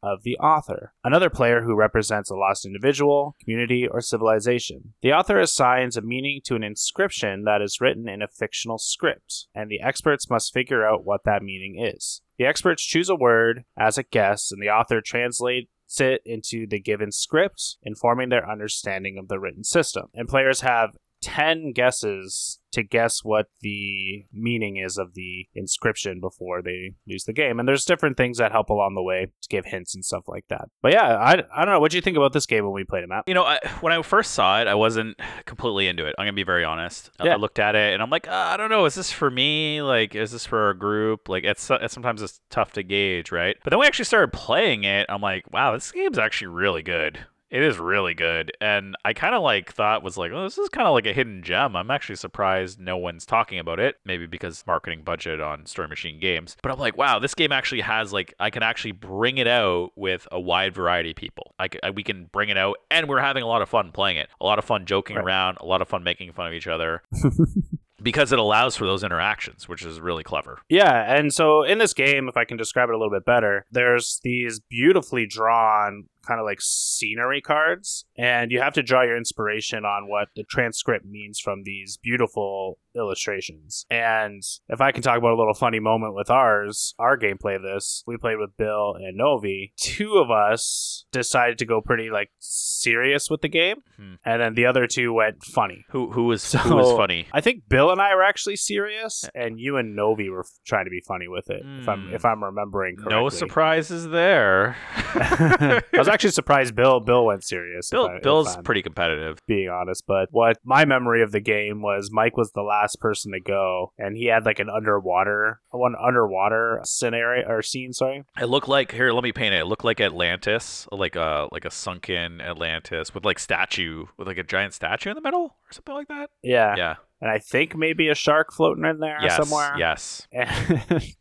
of 0.03 0.23
the 0.23 0.37
author, 0.37 0.93
another 1.03 1.29
player 1.29 1.61
who 1.61 1.75
represents 1.75 2.29
a 2.29 2.35
lost 2.35 2.65
individual, 2.65 3.35
community, 3.41 3.87
or 3.87 4.01
civilization. 4.01 4.93
The 5.01 5.13
author 5.13 5.39
assigns 5.39 5.97
a 5.97 6.01
meaning 6.01 6.41
to 6.45 6.55
an 6.55 6.63
inscription 6.63 7.43
that 7.45 7.61
is 7.61 7.79
written 7.79 8.07
in 8.07 8.21
a 8.21 8.27
fictional 8.27 8.77
script, 8.77 9.47
and 9.55 9.69
the 9.69 9.81
experts 9.81 10.29
must 10.29 10.53
figure 10.53 10.85
out 10.85 11.05
what 11.05 11.23
that 11.25 11.43
meaning 11.43 11.77
is. 11.79 12.21
The 12.37 12.45
experts 12.45 12.85
choose 12.85 13.09
a 13.09 13.15
word 13.15 13.65
as 13.77 13.97
a 13.97 14.03
guess, 14.03 14.51
and 14.51 14.61
the 14.61 14.69
author 14.69 15.01
translates 15.01 15.67
it 15.99 16.21
into 16.25 16.67
the 16.67 16.79
given 16.79 17.11
script, 17.11 17.77
informing 17.83 18.29
their 18.29 18.49
understanding 18.49 19.17
of 19.17 19.27
the 19.27 19.39
written 19.39 19.63
system. 19.63 20.07
And 20.13 20.27
players 20.27 20.61
have 20.61 20.95
10 21.21 21.73
guesses 21.73 22.59
to 22.71 22.83
guess 22.83 23.23
what 23.23 23.47
the 23.61 24.25
meaning 24.31 24.77
is 24.77 24.97
of 24.97 25.15
the 25.15 25.47
inscription 25.55 26.19
before 26.19 26.61
they 26.61 26.93
lose 27.07 27.23
the 27.23 27.33
game. 27.33 27.59
And 27.59 27.67
there's 27.67 27.83
different 27.83 28.15
things 28.15 28.37
that 28.37 28.51
help 28.51 28.69
along 28.69 28.93
the 28.95 29.01
way 29.01 29.25
to 29.41 29.47
give 29.49 29.65
hints 29.65 29.95
and 29.95 30.05
stuff 30.05 30.25
like 30.27 30.45
that. 30.49 30.69
But 30.83 30.93
yeah, 30.93 31.15
I, 31.15 31.31
I 31.55 31.65
don't 31.65 31.73
know. 31.73 31.79
What 31.79 31.89
do 31.91 31.97
you 31.97 32.01
think 32.01 32.15
about 32.15 32.31
this 32.33 32.45
game 32.45 32.63
when 32.63 32.73
we 32.73 32.83
played 32.83 33.03
it, 33.03 33.09
Matt? 33.09 33.23
You 33.27 33.33
know, 33.33 33.43
I, 33.43 33.59
when 33.81 33.91
I 33.91 34.01
first 34.03 34.31
saw 34.31 34.61
it, 34.61 34.67
I 34.67 34.75
wasn't 34.75 35.19
completely 35.45 35.87
into 35.87 36.05
it. 36.05 36.13
I'm 36.19 36.25
going 36.25 36.33
to 36.33 36.39
be 36.39 36.43
very 36.43 36.63
honest. 36.63 37.09
I- 37.19 37.25
Yeah. 37.25 37.33
I 37.33 37.37
looked 37.37 37.59
at 37.59 37.75
it 37.75 37.93
and 37.93 38.03
I'm 38.03 38.09
like, 38.11 38.27
uh, 38.27 38.31
I 38.31 38.57
don't 38.57 38.69
know. 38.69 38.85
Is 38.85 38.95
this 38.95 39.11
for 39.11 39.31
me? 39.31 39.81
Like, 39.81 40.13
is 40.15 40.31
this 40.31 40.45
for 40.45 40.69
a 40.69 40.77
group? 40.77 41.27
Like, 41.27 41.43
it's, 41.43 41.69
it's 41.71 41.93
sometimes 41.93 42.21
it's 42.21 42.39
tough 42.51 42.71
to 42.73 42.83
gauge, 42.83 43.31
right? 43.31 43.57
But 43.63 43.71
then 43.71 43.79
we 43.79 43.87
actually 43.87 44.05
started 44.05 44.31
playing 44.31 44.83
it. 44.83 45.07
I'm 45.09 45.21
like, 45.21 45.51
wow, 45.51 45.73
this 45.73 45.91
game's 45.91 46.19
actually 46.19 46.47
really 46.49 46.83
good. 46.83 47.19
It 47.49 47.63
is 47.63 47.79
really 47.79 48.13
good. 48.13 48.51
And 48.61 48.95
I 49.03 49.13
kind 49.13 49.33
of 49.33 49.41
like 49.41 49.73
thought 49.73 50.03
was 50.03 50.17
like, 50.17 50.31
oh, 50.31 50.43
this 50.43 50.57
is 50.57 50.69
kind 50.69 50.87
of 50.87 50.93
like 50.93 51.07
a 51.07 51.13
hidden 51.13 51.41
gem. 51.41 51.75
I'm 51.75 51.89
actually 51.89 52.15
surprised 52.17 52.79
no 52.79 52.95
one's 52.97 53.25
talking 53.25 53.57
about 53.59 53.79
it. 53.79 53.95
Maybe 54.05 54.27
because 54.27 54.63
marketing 54.67 55.01
budget 55.03 55.41
on 55.41 55.65
Story 55.65 55.87
Machine 55.87 56.19
Games. 56.19 56.55
But 56.61 56.71
I'm 56.71 56.79
like, 56.79 56.97
wow, 56.97 57.17
this 57.19 57.33
game 57.33 57.51
actually 57.51 57.81
has 57.81 58.13
like, 58.13 58.33
I 58.39 58.49
can 58.49 58.61
actually 58.63 58.91
bring 58.91 59.37
it 59.39 59.47
out 59.47 59.91
with 59.95 60.27
a 60.31 60.39
wide 60.39 60.75
variety 60.75 61.11
of 61.11 61.15
people. 61.15 61.55
I, 61.59 61.69
we 61.93 62.03
can 62.03 62.25
bring 62.25 62.49
it 62.49 62.57
out 62.57 62.77
and 62.91 63.09
we're 63.09 63.19
having 63.21 63.43
a 63.43 63.47
lot 63.47 63.61
of 63.61 63.69
fun 63.69 63.91
playing 63.91 64.17
it. 64.17 64.29
A 64.39 64.45
lot 64.45 64.59
of 64.59 64.65
fun 64.65 64.85
joking 64.85 65.15
Right. 65.15 65.25
around, 65.25 65.57
a 65.59 65.65
lot 65.65 65.81
of 65.81 65.87
fun 65.87 66.03
making 66.03 66.31
fun 66.33 66.47
of 66.47 66.53
each 66.53 66.67
other. 66.67 67.01
because 68.01 68.31
it 68.31 68.39
allows 68.39 68.75
for 68.75 68.85
those 68.85 69.03
interactions, 69.03 69.67
which 69.67 69.83
is 69.83 69.99
really 69.99 70.23
clever. 70.23 70.59
Yeah, 70.69 71.13
and 71.13 71.33
so 71.33 71.63
in 71.63 71.79
this 71.79 71.93
game, 71.93 72.29
if 72.29 72.37
I 72.37 72.45
can 72.45 72.57
describe 72.57 72.89
it 72.89 72.95
a 72.95 72.97
little 72.97 73.11
bit 73.13 73.25
better, 73.25 73.65
there's 73.71 74.19
these 74.23 74.61
beautifully 74.69 75.25
drawn 75.25 76.05
kind 76.29 76.39
of 76.39 76.45
like 76.45 76.59
scenery 76.61 77.41
cards, 77.41 78.05
and 78.17 78.51
you 78.51 78.61
have 78.61 78.73
to 78.73 78.83
draw 78.83 79.01
your 79.01 79.17
inspiration 79.17 79.83
on 79.85 80.07
what 80.07 80.27
the 80.35 80.43
transcript 80.43 81.05
means 81.05 81.39
from 81.39 81.63
these 81.63 81.97
beautiful 81.97 82.77
illustrations. 82.95 83.85
And 83.89 84.43
if 84.67 84.81
I 84.81 84.91
can 84.91 85.01
talk 85.01 85.17
about 85.17 85.33
a 85.33 85.37
little 85.37 85.53
funny 85.53 85.79
moment 85.79 86.13
with 86.15 86.29
ours, 86.29 86.93
our 86.99 87.17
gameplay 87.17 87.55
of 87.55 87.61
this, 87.63 88.03
we 88.05 88.17
played 88.17 88.37
with 88.37 88.55
Bill 88.57 88.93
and 88.95 89.17
Novi. 89.17 89.73
Two 89.79 90.17
of 90.17 90.29
us 90.29 91.05
decided 91.11 91.57
to 91.59 91.65
go 91.65 91.81
pretty 91.81 92.09
like 92.11 92.29
serious 92.39 93.29
with 93.29 93.41
the 93.41 93.47
game, 93.49 93.77
Hmm. 93.97 94.13
and 94.23 94.41
then 94.41 94.53
the 94.55 94.65
other 94.65 94.85
two 94.87 95.13
went 95.13 95.43
funny. 95.43 95.85
Who 95.89 96.11
who 96.11 96.25
was 96.25 96.43
So 96.43 96.59
who 96.59 96.75
was 96.75 96.91
funny? 96.97 97.27
I 97.33 97.41
think 97.41 97.63
Bill 97.67 97.91
and 97.91 98.01
I 98.01 98.13
were 98.15 98.23
actually 98.23 98.55
serious, 98.57 99.25
and 99.33 99.59
you 99.59 99.77
and 99.77 99.95
Novi 99.95 100.29
were 100.29 100.45
trying 100.65 100.85
to 100.85 100.91
be 100.91 101.01
funny 101.07 101.27
with 101.27 101.49
it. 101.49 101.63
If 101.81 101.89
I'm 101.89 102.09
Hmm. 102.09 102.13
if 102.13 102.25
I'm 102.25 102.43
remembering 102.43 102.95
correctly. 102.97 103.15
No 103.15 103.29
surprises 103.29 104.09
there. 104.09 104.75
I 105.15 105.81
was 105.97 106.07
actually 106.07 106.18
surprised 106.27 106.75
Bill 106.75 106.99
Bill 106.99 107.25
went 107.25 107.43
serious. 107.43 107.89
Bill 107.89 108.07
I- 108.07 108.19
Bill's 108.19 108.57
pretty 108.57 108.81
competitive. 108.81 109.39
being 109.47 109.69
honest. 109.69 110.05
But 110.07 110.29
what 110.31 110.57
my 110.63 110.85
memory 110.85 111.21
of 111.21 111.31
the 111.31 111.39
game 111.39 111.81
was, 111.81 112.09
Mike 112.11 112.35
was 112.37 112.51
the 112.51 112.61
last 112.61 112.99
person 112.99 113.31
to 113.31 113.39
go, 113.39 113.93
and 113.97 114.15
he 114.17 114.25
had 114.25 114.45
like 114.45 114.59
an 114.59 114.69
underwater 114.69 115.61
one 115.71 115.95
underwater 115.95 116.81
scenario 116.83 117.47
or 117.47 117.61
scene. 117.61 117.93
Sorry. 117.93 118.23
It 118.39 118.45
looked 118.45 118.67
like 118.67 118.91
here. 118.91 119.11
Let 119.11 119.23
me 119.23 119.31
paint 119.31 119.53
it. 119.53 119.59
It 119.61 119.65
looked 119.65 119.83
like 119.85 120.01
Atlantis, 120.01 120.87
like 120.91 121.15
a 121.15 121.47
like 121.51 121.65
a 121.65 121.71
sunken 121.71 122.41
Atlantis 122.41 123.13
with 123.13 123.23
like 123.25 123.39
statue 123.39 124.05
with 124.17 124.27
like 124.27 124.37
a 124.37 124.43
giant 124.43 124.73
statue 124.73 125.09
in 125.11 125.15
the 125.15 125.21
middle 125.21 125.43
or 125.45 125.71
something 125.71 125.93
like 125.95 126.07
that. 126.09 126.29
Yeah. 126.43 126.75
Yeah. 126.77 126.95
And 127.21 127.29
I 127.29 127.39
think 127.39 127.75
maybe 127.75 128.07
a 128.09 128.15
shark 128.15 128.53
floating 128.53 128.85
in 128.85 128.99
there 128.99 129.17
Yes. 129.21 129.35
somewhere. 129.35 129.75
Yes. 129.77 130.27
and 130.33 131.13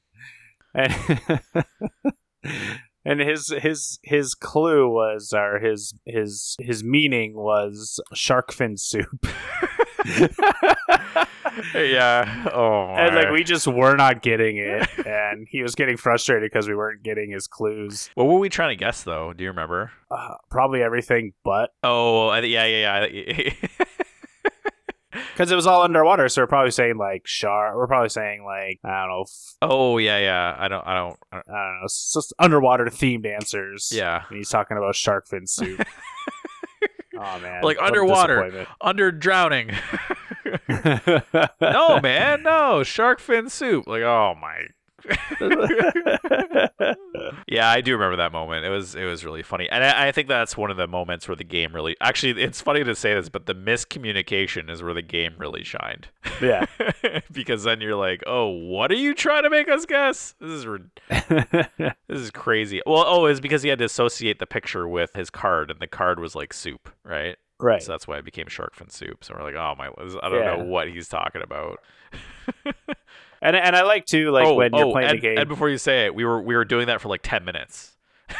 and, 0.75 0.95
and 3.09 3.21
his 3.21 3.49
his 3.59 3.99
his 4.03 4.35
clue 4.35 4.89
was 4.89 5.33
or 5.33 5.59
his 5.59 5.95
his 6.05 6.57
his 6.61 6.85
meaning 6.85 7.35
was 7.35 8.01
shark 8.15 8.53
fin 8.53 8.77
soup 8.77 9.27
yeah. 11.75 12.47
Oh. 12.53 12.95
and 12.97 13.17
like 13.17 13.31
we 13.31 13.43
just 13.45 13.67
were 13.67 13.97
not 13.97 14.23
getting 14.23 14.57
it 14.59 14.89
and 15.07 15.47
he 15.51 15.63
was 15.63 15.75
getting 15.75 15.97
frustrated 15.97 16.51
because 16.51 16.69
we 16.69 16.75
weren't 16.75 17.03
getting 17.03 17.31
his 17.31 17.47
clues 17.47 18.11
What 18.15 18.27
were 18.27 18.39
we 18.39 18.49
trying 18.49 18.77
to 18.77 18.77
guess 18.77 19.03
though? 19.03 19.33
Do 19.33 19.43
you 19.45 19.51
remember? 19.51 19.91
uh, 20.11 20.35
probably 20.51 20.83
everything 20.83 21.33
but 21.45 21.71
Oh, 21.83 22.35
yeah, 22.37 22.65
yeah, 22.65 23.07
yeah. 23.07 23.53
because 25.39 25.53
it 25.53 25.55
was 25.55 25.69
all 25.69 25.83
underwater 25.83 26.29
so 26.29 26.43
we're 26.43 26.49
probably 26.49 26.73
saying 26.73 26.99
like 26.99 27.23
shark 27.25 27.77
we're 27.77 27.87
probably 27.87 28.09
saying 28.09 28.45
like 28.45 28.81
i 28.85 29.03
don't 29.03 29.09
know 29.09 29.23
f- 29.23 29.55
oh, 29.63 29.99
yeah, 29.99 30.19
yeah. 30.19 30.57
I 30.59 30.67
don't. 30.67 30.85
I 30.85 30.95
don't. 30.95 31.17
I 31.31 31.37
don't 31.37 31.49
i 31.49 31.53
don't 31.53 31.81
know 31.81 31.85
it's 31.85 32.13
just 32.13 32.35
underwater 32.41 32.87
themed 32.87 33.25
answers 33.25 33.93
yeah. 33.95 34.25
and 34.29 34.37
he's 34.37 34.49
talking 34.49 34.77
about 34.77 34.97
shark 34.97 35.29
fin 35.29 35.47
soup 35.47 35.81
oh 37.19 37.39
man 37.41 37.63
Like 37.63 37.79
what 37.79 37.87
underwater. 37.87 38.67
Under 38.81 39.13
drowning. 39.13 39.71
no, 40.69 42.01
man, 42.01 42.43
no. 42.43 42.83
Shark 42.83 43.21
fin 43.21 43.49
soup. 43.49 43.87
Like, 43.87 44.03
oh 44.03 44.35
my. 44.41 44.63
yeah, 47.49 47.71
I 47.71 47.81
do 47.81 47.93
remember 47.93 48.17
that 48.17 48.33
moment. 48.33 48.65
It 48.65 48.71
was 48.71 48.95
it 48.95 49.05
was 49.05 49.25
really 49.25 49.43
funny, 49.43 49.69
and 49.71 49.85
I, 49.85 50.09
I 50.09 50.13
think 50.13 50.29
that's 50.29 50.57
one 50.57 50.71
of 50.71 50.77
the 50.77 50.87
moments 50.87 51.29
where 51.29 51.37
the 51.37 51.45
game 51.45 51.75
really. 51.75 51.97
Actually, 52.01 52.43
it's 52.43 52.61
funny 52.61 52.85
to 52.85 52.95
say 52.95 53.15
this, 53.15 53.29
but 53.29 53.47
the 53.47 53.55
miscommunication 53.55 54.71
is 54.71 54.83
where 54.83 54.95
the 54.95 55.03
game 55.03 55.35
really 55.39 55.65
shined. 55.65 56.09
yeah. 56.41 56.67
because 57.33 57.65
then 57.65 57.81
you're 57.81 57.95
like, 57.95 58.23
oh, 58.27 58.49
what 58.49 58.91
are 58.91 58.97
you 58.97 59.15
trying 59.15 59.45
to 59.45 59.51
make 59.51 59.69
us 59.69 59.87
guess? 59.87 60.35
This 60.41 60.51
is 60.51 60.67
rid- 60.67 60.91
this 61.09 62.21
is 62.21 62.31
crazy. 62.31 62.83
Well, 62.85 63.05
oh, 63.07 63.27
it's 63.27 63.41
because 63.41 63.63
he 63.63 63.69
had 63.69 63.79
to 63.79 63.85
associate 63.85 64.39
the 64.39 64.47
picture 64.47 64.89
with 64.89 65.15
his 65.15 65.31
card, 65.31 65.71
and 65.71 65.81
the 65.81 65.87
card 65.87 66.21
was 66.21 66.35
like 66.35 66.53
soup, 66.53 66.91
right? 67.05 67.37
Right. 67.61 67.83
So 67.83 67.93
that's 67.93 68.07
why 68.09 68.19
it 68.19 68.25
became 68.25 68.47
shark 68.49 68.75
fin 68.75 68.89
soup. 68.91 69.25
So 69.25 69.35
we're 69.35 69.45
like, 69.45 69.55
oh 69.55 69.75
my, 69.77 69.87
I 69.89 70.29
don't 70.29 70.35
Yeah. 70.41 70.57
know 70.57 70.65
what 70.65 70.89
he's 70.89 71.09
talking 71.09 71.43
about. 71.43 71.81
And 73.41 73.55
and 73.55 73.77
I 73.77 73.83
like 73.83 74.05
too 74.05 74.33
like 74.33 74.47
oh, 74.47 74.55
when 74.55 74.75
you're 74.75 74.87
oh, 74.87 74.91
playing 74.91 75.11
and, 75.11 75.19
the 75.19 75.23
game. 75.23 75.39
and 75.39 75.49
before 75.49 75.69
you 75.69 75.79
say 75.79 76.07
it, 76.07 76.15
we 76.15 76.25
were 76.25 76.43
we 76.43 76.57
were 76.57 76.65
doing 76.65 76.89
that 76.89 77.01
for 77.01 77.09
like 77.09 77.21
ten 77.23 77.45
minutes. 77.45 77.97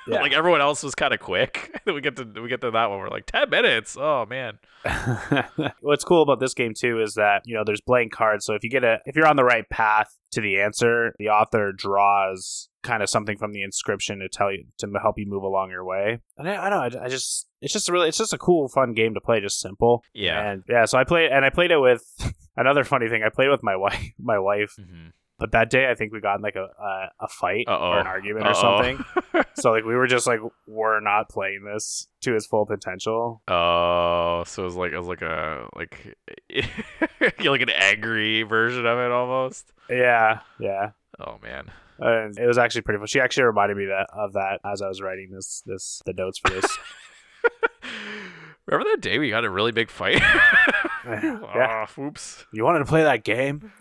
Yeah. 0.06 0.22
like 0.22 0.32
everyone 0.32 0.60
else 0.60 0.82
was 0.82 0.94
kind 0.94 1.12
of 1.12 1.20
quick. 1.20 1.78
we 1.86 2.00
get 2.00 2.16
to 2.16 2.24
we 2.42 2.48
get 2.48 2.60
to 2.62 2.70
that 2.70 2.90
one. 2.90 2.98
We're 2.98 3.10
like 3.10 3.26
ten 3.26 3.50
minutes. 3.50 3.96
Oh 4.00 4.26
man. 4.26 4.58
What's 5.80 6.04
cool 6.04 6.22
about 6.22 6.40
this 6.40 6.54
game 6.54 6.72
too 6.74 7.00
is 7.00 7.14
that 7.14 7.42
you 7.44 7.54
know 7.54 7.62
there's 7.64 7.80
blank 7.80 8.12
cards. 8.12 8.44
So 8.46 8.54
if 8.54 8.64
you 8.64 8.70
get 8.70 8.82
a 8.82 8.98
if 9.04 9.14
you're 9.14 9.26
on 9.26 9.36
the 9.36 9.44
right 9.44 9.68
path 9.68 10.16
to 10.32 10.40
the 10.40 10.60
answer, 10.60 11.14
the 11.18 11.28
author 11.28 11.72
draws 11.72 12.68
kind 12.82 13.02
of 13.02 13.10
something 13.10 13.36
from 13.36 13.52
the 13.52 13.62
inscription 13.62 14.20
to 14.20 14.28
tell 14.28 14.50
you 14.50 14.64
to 14.78 14.88
help 15.02 15.18
you 15.18 15.26
move 15.26 15.42
along 15.42 15.70
your 15.70 15.84
way. 15.84 16.18
And 16.38 16.48
I, 16.48 16.66
I 16.66 16.70
don't 16.70 16.92
know. 16.94 17.00
I, 17.00 17.04
I 17.04 17.08
just 17.08 17.46
it's 17.60 17.72
just 17.72 17.88
a 17.88 17.92
really 17.92 18.08
it's 18.08 18.18
just 18.18 18.32
a 18.32 18.38
cool 18.38 18.68
fun 18.68 18.94
game 18.94 19.14
to 19.14 19.20
play. 19.20 19.40
Just 19.40 19.60
simple. 19.60 20.02
Yeah. 20.14 20.50
And 20.50 20.62
yeah. 20.68 20.86
So 20.86 20.98
I 20.98 21.04
played 21.04 21.30
and 21.30 21.44
I 21.44 21.50
played 21.50 21.70
it 21.70 21.78
with 21.78 22.02
another 22.56 22.84
funny 22.84 23.08
thing. 23.08 23.22
I 23.22 23.28
played 23.28 23.50
with 23.50 23.62
my 23.62 23.76
wife. 23.76 24.12
My 24.18 24.38
wife. 24.38 24.74
hmm 24.76 25.08
But 25.40 25.52
that 25.52 25.70
day, 25.70 25.90
I 25.90 25.94
think 25.94 26.12
we 26.12 26.20
got 26.20 26.36
in 26.36 26.42
like 26.42 26.54
a 26.54 26.68
a, 26.80 27.10
a 27.20 27.28
fight 27.28 27.64
Uh-oh. 27.66 27.82
or 27.92 27.98
an 27.98 28.06
argument 28.06 28.46
or 28.46 28.50
Uh-oh. 28.50 28.60
something. 28.60 29.04
so 29.54 29.72
like 29.72 29.84
we 29.84 29.96
were 29.96 30.06
just 30.06 30.26
like 30.26 30.40
we're 30.66 31.00
not 31.00 31.30
playing 31.30 31.64
this 31.64 32.06
to 32.20 32.36
its 32.36 32.46
full 32.46 32.66
potential. 32.66 33.42
Oh, 33.48 34.44
so 34.46 34.62
it 34.62 34.66
was 34.66 34.76
like 34.76 34.92
it 34.92 34.98
was 34.98 35.08
like 35.08 35.22
a 35.22 35.66
like 35.74 36.14
like 37.40 37.62
an 37.62 37.70
angry 37.70 38.42
version 38.42 38.84
of 38.86 38.98
it 38.98 39.10
almost. 39.10 39.72
Yeah, 39.88 40.40
yeah. 40.60 40.90
Oh 41.18 41.38
man. 41.42 41.70
And 41.98 42.38
it 42.38 42.46
was 42.46 42.56
actually 42.58 42.82
pretty 42.82 42.98
fun. 42.98 43.06
She 43.06 43.20
actually 43.20 43.44
reminded 43.44 43.76
me 43.76 43.86
that 43.86 44.08
of 44.12 44.34
that 44.34 44.60
as 44.64 44.82
I 44.82 44.88
was 44.88 45.00
writing 45.02 45.30
this 45.32 45.62
this 45.66 46.02
the 46.06 46.12
notes 46.12 46.38
for 46.38 46.50
this. 46.50 46.64
Remember 48.66 48.88
that 48.90 49.00
day 49.00 49.18
we 49.18 49.30
got 49.30 49.44
a 49.44 49.50
really 49.50 49.72
big 49.72 49.90
fight? 49.90 50.22
Yeah. 51.06 51.86
Oh, 51.96 52.02
oops. 52.02 52.44
you 52.52 52.64
wanted 52.64 52.80
to 52.80 52.84
play 52.84 53.02
that 53.02 53.24
game? 53.24 53.72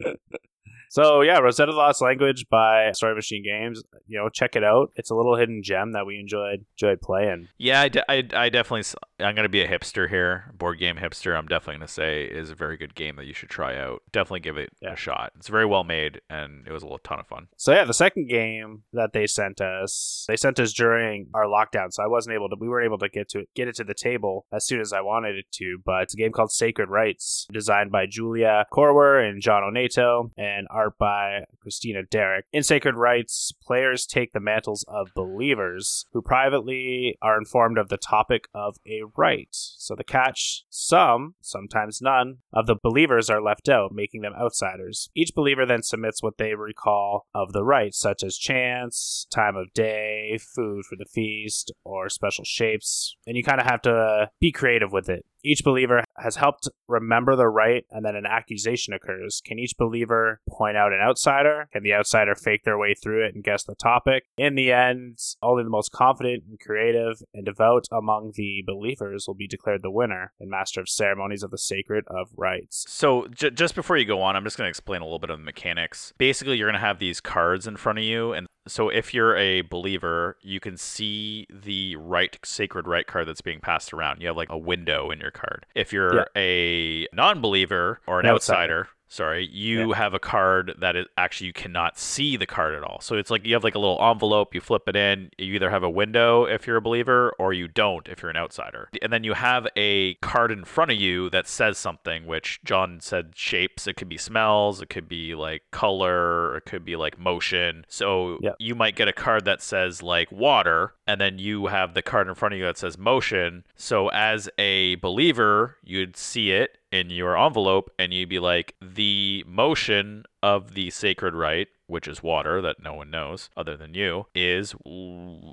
So 0.92 1.22
yeah, 1.22 1.38
Rosetta 1.38 1.72
Lost 1.72 2.02
Language 2.02 2.44
by 2.50 2.92
Story 2.92 3.14
Machine 3.14 3.42
Games. 3.42 3.82
You 4.06 4.18
know, 4.18 4.28
check 4.28 4.56
it 4.56 4.62
out. 4.62 4.90
It's 4.96 5.10
a 5.10 5.14
little 5.14 5.36
hidden 5.36 5.62
gem 5.62 5.92
that 5.92 6.04
we 6.04 6.18
enjoyed 6.18 6.66
enjoyed 6.76 7.00
playing. 7.00 7.48
Yeah, 7.56 7.80
I, 7.80 7.88
de- 7.88 8.10
I, 8.12 8.16
I 8.34 8.48
definitely. 8.50 8.84
I'm 9.18 9.34
gonna 9.34 9.48
be 9.48 9.62
a 9.62 9.68
hipster 9.68 10.06
here, 10.10 10.52
board 10.54 10.78
game 10.78 10.96
hipster. 10.96 11.34
I'm 11.34 11.46
definitely 11.46 11.76
gonna 11.76 11.88
say 11.88 12.24
is 12.24 12.50
a 12.50 12.54
very 12.54 12.76
good 12.76 12.94
game 12.94 13.16
that 13.16 13.24
you 13.24 13.32
should 13.32 13.48
try 13.48 13.78
out. 13.78 14.02
Definitely 14.12 14.40
give 14.40 14.58
it 14.58 14.68
Yeah. 14.82 14.92
a 14.92 14.96
shot. 14.96 15.32
It's 15.38 15.48
very 15.48 15.64
well 15.64 15.82
made 15.84 16.20
and 16.28 16.66
it 16.68 16.72
was 16.72 16.82
a 16.82 16.86
little 16.86 16.98
ton 16.98 17.20
of 17.20 17.26
fun. 17.26 17.46
So 17.56 17.72
yeah, 17.72 17.84
the 17.84 17.94
second 17.94 18.28
game 18.28 18.82
that 18.92 19.14
they 19.14 19.26
sent 19.26 19.62
us, 19.62 20.26
they 20.28 20.36
sent 20.36 20.60
us 20.60 20.74
during 20.74 21.28
our 21.32 21.44
lockdown, 21.46 21.90
so 21.90 22.02
I 22.02 22.06
wasn't 22.06 22.34
able 22.34 22.50
to. 22.50 22.56
We 22.60 22.68
weren't 22.68 22.84
able 22.84 22.98
to 22.98 23.08
get 23.08 23.30
to 23.30 23.38
it, 23.40 23.48
get 23.54 23.66
it 23.66 23.76
to 23.76 23.84
the 23.84 23.94
table 23.94 24.44
as 24.52 24.66
soon 24.66 24.80
as 24.82 24.92
I 24.92 25.00
wanted 25.00 25.36
it 25.36 25.46
to. 25.52 25.78
But 25.86 26.02
it's 26.02 26.12
a 26.14 26.18
game 26.18 26.32
called 26.32 26.52
Sacred 26.52 26.90
Rites, 26.90 27.46
designed 27.50 27.90
by 27.92 28.04
Julia 28.06 28.66
Corwer 28.70 29.26
and 29.26 29.40
John 29.40 29.62
Onato, 29.62 30.30
and 30.36 30.66
art 30.82 30.98
by 30.98 31.44
Christina 31.60 32.02
Derrick. 32.02 32.46
In 32.52 32.62
Sacred 32.62 32.96
Rites, 32.96 33.52
players 33.62 34.06
take 34.06 34.32
the 34.32 34.40
mantles 34.40 34.84
of 34.88 35.08
believers 35.14 36.06
who 36.12 36.22
privately 36.22 37.16
are 37.22 37.38
informed 37.38 37.78
of 37.78 37.88
the 37.88 37.96
topic 37.96 38.48
of 38.54 38.76
a 38.86 39.02
rite. 39.16 39.48
So 39.52 39.94
the 39.94 40.04
catch: 40.04 40.64
some, 40.68 41.34
sometimes 41.40 42.00
none, 42.02 42.38
of 42.52 42.66
the 42.66 42.76
believers 42.82 43.30
are 43.30 43.42
left 43.42 43.68
out, 43.68 43.92
making 43.92 44.22
them 44.22 44.34
outsiders. 44.34 45.08
Each 45.14 45.34
believer 45.34 45.64
then 45.66 45.82
submits 45.82 46.22
what 46.22 46.38
they 46.38 46.54
recall 46.54 47.26
of 47.34 47.52
the 47.52 47.64
rite, 47.64 47.94
such 47.94 48.22
as 48.22 48.36
chants, 48.36 49.26
time 49.30 49.56
of 49.56 49.72
day, 49.74 50.38
food 50.38 50.84
for 50.84 50.96
the 50.96 51.06
feast, 51.12 51.72
or 51.84 52.08
special 52.08 52.44
shapes. 52.44 53.16
And 53.26 53.36
you 53.36 53.44
kind 53.44 53.60
of 53.60 53.66
have 53.66 53.82
to 53.82 54.30
be 54.40 54.50
creative 54.50 54.92
with 54.92 55.08
it. 55.08 55.24
Each 55.44 55.62
believer 55.64 56.04
has 56.18 56.36
helped 56.36 56.68
remember 56.88 57.36
the 57.36 57.48
rite 57.48 57.84
and 57.90 58.04
then 58.04 58.16
an 58.16 58.26
accusation 58.26 58.94
occurs. 58.94 59.40
Can 59.44 59.58
each 59.58 59.76
believer 59.76 60.40
point 60.48 60.76
out 60.76 60.92
an 60.92 61.00
outsider? 61.00 61.68
Can 61.72 61.82
the 61.82 61.94
outsider 61.94 62.34
fake 62.34 62.62
their 62.64 62.78
way 62.78 62.94
through 62.94 63.26
it 63.26 63.34
and 63.34 63.42
guess 63.42 63.64
the 63.64 63.74
topic? 63.74 64.24
In 64.36 64.54
the 64.54 64.72
end, 64.72 65.18
only 65.42 65.64
the 65.64 65.70
most 65.70 65.90
confident 65.90 66.44
and 66.48 66.60
creative 66.60 67.22
and 67.34 67.44
devout 67.44 67.86
among 67.90 68.32
the 68.34 68.62
believers 68.66 69.24
will 69.26 69.34
be 69.34 69.48
declared 69.48 69.82
the 69.82 69.90
winner 69.90 70.32
and 70.38 70.50
master 70.50 70.80
of 70.80 70.88
ceremonies 70.88 71.42
of 71.42 71.50
the 71.50 71.58
sacred 71.58 72.04
of 72.08 72.28
rites. 72.36 72.84
So 72.88 73.26
j- 73.28 73.50
just 73.50 73.74
before 73.74 73.96
you 73.96 74.04
go 74.04 74.22
on, 74.22 74.36
I'm 74.36 74.44
just 74.44 74.56
going 74.56 74.66
to 74.66 74.70
explain 74.70 75.00
a 75.00 75.04
little 75.04 75.18
bit 75.18 75.30
of 75.30 75.38
the 75.38 75.44
mechanics. 75.44 76.12
Basically, 76.18 76.56
you're 76.56 76.68
going 76.68 76.80
to 76.80 76.86
have 76.86 76.98
these 76.98 77.20
cards 77.20 77.66
in 77.66 77.76
front 77.76 77.98
of 77.98 78.04
you, 78.04 78.32
and 78.32 78.46
so 78.66 78.88
if 78.88 79.12
you're 79.12 79.36
a 79.36 79.62
believer, 79.62 80.36
you 80.42 80.60
can 80.60 80.76
see 80.76 81.46
the 81.50 81.96
right 81.96 82.38
sacred 82.44 82.86
rite 82.86 83.06
card 83.06 83.26
that's 83.28 83.40
being 83.40 83.60
passed 83.60 83.92
around. 83.92 84.20
You 84.20 84.28
have 84.28 84.36
like 84.36 84.50
a 84.50 84.58
window 84.58 85.10
in 85.10 85.20
your 85.20 85.30
card. 85.30 85.66
If 85.74 85.92
you're 85.92 86.14
Yeah. 86.14 86.24
a 86.36 87.06
non-believer 87.12 88.00
or 88.06 88.20
an 88.20 88.26
outsider, 88.26 88.80
outsider. 88.80 88.88
Sorry, 89.12 89.46
you 89.52 89.92
have 89.92 90.14
a 90.14 90.18
card 90.18 90.74
that 90.78 90.96
is 90.96 91.06
actually 91.18 91.46
you 91.48 91.52
cannot 91.52 91.98
see 91.98 92.36
the 92.36 92.46
card 92.46 92.74
at 92.74 92.82
all. 92.82 92.98
So 93.00 93.16
it's 93.16 93.30
like 93.30 93.44
you 93.44 93.52
have 93.54 93.62
like 93.62 93.74
a 93.74 93.78
little 93.78 93.98
envelope, 94.00 94.54
you 94.54 94.60
flip 94.60 94.88
it 94.88 94.96
in, 94.96 95.30
you 95.36 95.54
either 95.54 95.68
have 95.68 95.82
a 95.82 95.90
window 95.90 96.44
if 96.44 96.66
you're 96.66 96.78
a 96.78 96.82
believer 96.82 97.34
or 97.38 97.52
you 97.52 97.68
don't 97.68 98.08
if 98.08 98.22
you're 98.22 98.30
an 98.30 98.36
outsider. 98.36 98.88
And 99.02 99.12
then 99.12 99.22
you 99.22 99.34
have 99.34 99.68
a 99.76 100.14
card 100.14 100.50
in 100.50 100.64
front 100.64 100.90
of 100.90 100.96
you 100.96 101.28
that 101.30 101.46
says 101.46 101.76
something, 101.76 102.26
which 102.26 102.60
John 102.64 103.00
said 103.00 103.32
shapes. 103.34 103.86
It 103.86 103.94
could 103.94 104.08
be 104.08 104.16
smells, 104.16 104.80
it 104.80 104.88
could 104.88 105.08
be 105.08 105.34
like 105.34 105.62
color, 105.70 106.56
it 106.56 106.64
could 106.64 106.84
be 106.84 106.96
like 106.96 107.18
motion. 107.18 107.84
So 107.88 108.38
Yep. 108.40 108.56
you 108.58 108.74
might 108.74 108.96
get 108.96 109.08
a 109.08 109.12
card 109.12 109.44
that 109.44 109.60
says 109.60 110.02
like 110.02 110.32
water, 110.32 110.94
and 111.06 111.20
then 111.20 111.38
you 111.38 111.66
have 111.66 111.92
the 111.92 112.02
card 112.02 112.28
in 112.28 112.34
front 112.34 112.54
of 112.54 112.58
you 112.58 112.64
that 112.64 112.78
says 112.78 112.96
motion. 112.96 113.64
So 113.76 114.08
as 114.08 114.48
a 114.56 114.94
believer, 114.96 115.76
you'd 115.84 116.16
see 116.16 116.52
it 116.52 116.78
in 116.92 117.10
your 117.10 117.36
envelope 117.36 117.90
and 117.98 118.12
you'd 118.12 118.28
be 118.28 118.38
like, 118.38 118.74
the 118.80 119.44
motion 119.46 120.24
of 120.42 120.74
the 120.74 120.90
sacred 120.90 121.34
rite, 121.34 121.68
which 121.86 122.08
is 122.08 122.22
water 122.22 122.60
that 122.62 122.82
no 122.82 122.94
one 122.94 123.10
knows 123.10 123.50
other 123.56 123.76
than 123.76 123.94
you, 123.94 124.26
is, 124.34 124.74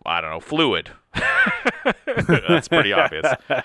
I 0.05 0.21
don't 0.21 0.29
know, 0.31 0.39
fluid. 0.39 0.91
That's 2.27 2.67
pretty 2.67 2.93
obvious 2.93 3.33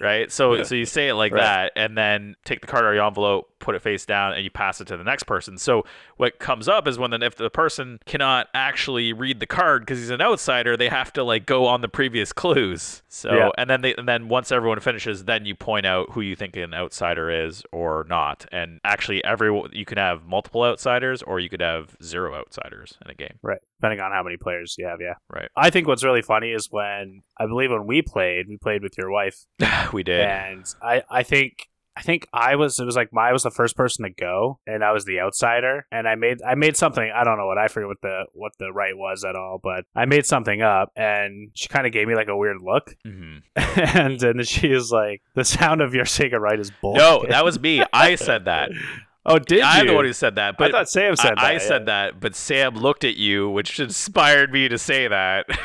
right? 0.00 0.30
So 0.32 0.54
Yeah. 0.54 0.62
so 0.64 0.74
you 0.74 0.84
say 0.84 1.08
it 1.08 1.14
like 1.14 1.32
Right. 1.32 1.40
that, 1.40 1.72
and 1.76 1.96
then 1.96 2.36
take 2.44 2.60
the 2.60 2.66
card 2.66 2.84
out 2.84 2.88
of 2.90 2.94
your 2.96 3.06
envelope, 3.06 3.50
put 3.58 3.74
it 3.74 3.82
face 3.82 4.04
down, 4.06 4.32
and 4.32 4.42
you 4.42 4.50
pass 4.50 4.80
it 4.80 4.86
to 4.88 4.96
the 4.96 5.04
next 5.04 5.24
person. 5.24 5.56
So 5.58 5.84
what 6.16 6.38
comes 6.38 6.68
up 6.68 6.88
is 6.88 6.98
when 6.98 7.10
then 7.10 7.22
if 7.22 7.36
the 7.36 7.50
person 7.50 8.00
cannot 8.06 8.48
actually 8.54 9.12
read 9.12 9.38
the 9.40 9.46
card 9.46 9.82
because 9.82 9.98
he's 9.98 10.10
an 10.10 10.20
outsider, 10.20 10.76
they 10.76 10.88
have 10.88 11.12
to 11.14 11.22
like 11.24 11.46
go 11.46 11.66
on 11.66 11.80
the 11.80 11.88
previous 11.88 12.32
clues. 12.32 13.02
So 13.08 13.34
Yeah. 13.34 13.50
and 13.58 13.68
then 13.70 13.82
they 13.82 13.94
and 13.94 14.08
then 14.08 14.28
once 14.28 14.50
everyone 14.50 14.80
finishes, 14.80 15.24
then 15.24 15.44
you 15.44 15.54
point 15.54 15.86
out 15.86 16.10
who 16.12 16.20
you 16.20 16.34
think 16.36 16.56
an 16.56 16.74
outsider 16.74 17.30
is 17.30 17.62
or 17.72 18.04
not. 18.08 18.46
And 18.52 18.80
actually, 18.84 19.22
every 19.24 19.50
you 19.72 19.84
can 19.84 19.98
have 19.98 20.24
multiple 20.26 20.59
outsiders 20.64 21.22
or 21.22 21.40
you 21.40 21.48
could 21.48 21.60
have 21.60 21.96
zero 22.02 22.34
outsiders 22.34 22.96
in 23.04 23.10
a 23.10 23.14
game. 23.14 23.38
Right. 23.42 23.60
Depending 23.80 24.00
on 24.00 24.12
how 24.12 24.22
many 24.22 24.36
players 24.36 24.74
you 24.78 24.86
have, 24.86 25.00
yeah. 25.00 25.14
Right. 25.32 25.48
I 25.56 25.70
think 25.70 25.86
what's 25.86 26.04
really 26.04 26.22
funny 26.22 26.50
is 26.52 26.68
when 26.70 27.22
I 27.38 27.46
believe 27.46 27.70
when 27.70 27.86
we 27.86 28.02
played, 28.02 28.46
we 28.48 28.56
played 28.56 28.82
with 28.82 28.96
your 28.98 29.10
wife, 29.10 29.46
we 29.92 30.02
did. 30.02 30.20
and 30.20 30.64
I 30.82 31.02
I 31.10 31.22
think 31.22 31.68
I 31.96 32.02
think 32.02 32.26
I 32.32 32.54
was 32.56 32.78
it 32.78 32.84
was 32.84 32.96
like 32.96 33.12
my 33.12 33.28
I 33.28 33.32
was 33.32 33.42
the 33.42 33.50
first 33.50 33.76
person 33.76 34.04
to 34.04 34.10
go, 34.10 34.58
and 34.66 34.84
I 34.84 34.92
was 34.92 35.04
the 35.04 35.20
outsider, 35.20 35.86
and 35.90 36.08
I 36.08 36.14
made 36.14 36.40
I 36.40 36.54
made 36.54 36.76
something 36.76 37.10
I 37.14 37.24
don't 37.24 37.36
know 37.36 37.46
what 37.46 37.58
I 37.58 37.68
forget 37.68 37.88
what 37.88 38.00
the 38.00 38.24
what 38.32 38.52
the 38.58 38.72
rite 38.72 38.96
was 38.96 39.24
at 39.24 39.34
all, 39.36 39.60
but 39.62 39.84
I 39.94 40.04
made 40.06 40.24
something 40.24 40.62
up, 40.62 40.92
and 40.96 41.50
she 41.54 41.68
kind 41.68 41.86
of 41.86 41.92
gave 41.92 42.06
me 42.06 42.14
like 42.14 42.28
a 42.28 42.36
weird 42.36 42.58
look, 42.62 42.94
hmm 43.04 43.38
and 43.56 44.18
then 44.20 44.42
she 44.44 44.68
is 44.68 44.90
like, 44.92 45.20
"The 45.34 45.44
sound 45.44 45.82
of 45.82 45.92
your 45.94 46.04
sacred 46.06 46.40
rite 46.40 46.60
is 46.60 46.70
bull." 46.80 46.94
No, 46.94 47.24
that 47.28 47.44
was 47.44 47.58
me. 47.60 47.82
I 47.92 48.14
said 48.14 48.44
that. 48.46 48.70
oh, 49.26 49.38
did 49.38 49.62
I'm 49.62 49.84
you? 49.84 49.90
the 49.90 49.96
one 49.96 50.04
who 50.04 50.12
said 50.12 50.36
that. 50.36 50.56
But 50.58 50.68
I 50.68 50.78
thought 50.78 50.88
Sam 50.88 51.16
said 51.16 51.34
I, 51.38 51.50
I 51.50 51.52
that. 51.54 51.62
said 51.62 51.86
that, 51.86 52.20
but 52.20 52.34
Sam 52.34 52.74
looked 52.74 53.04
at 53.04 53.16
you, 53.16 53.50
which 53.50 53.80
inspired 53.80 54.52
me 54.52 54.68
to 54.68 54.78
say 54.78 55.08
that. 55.08 55.46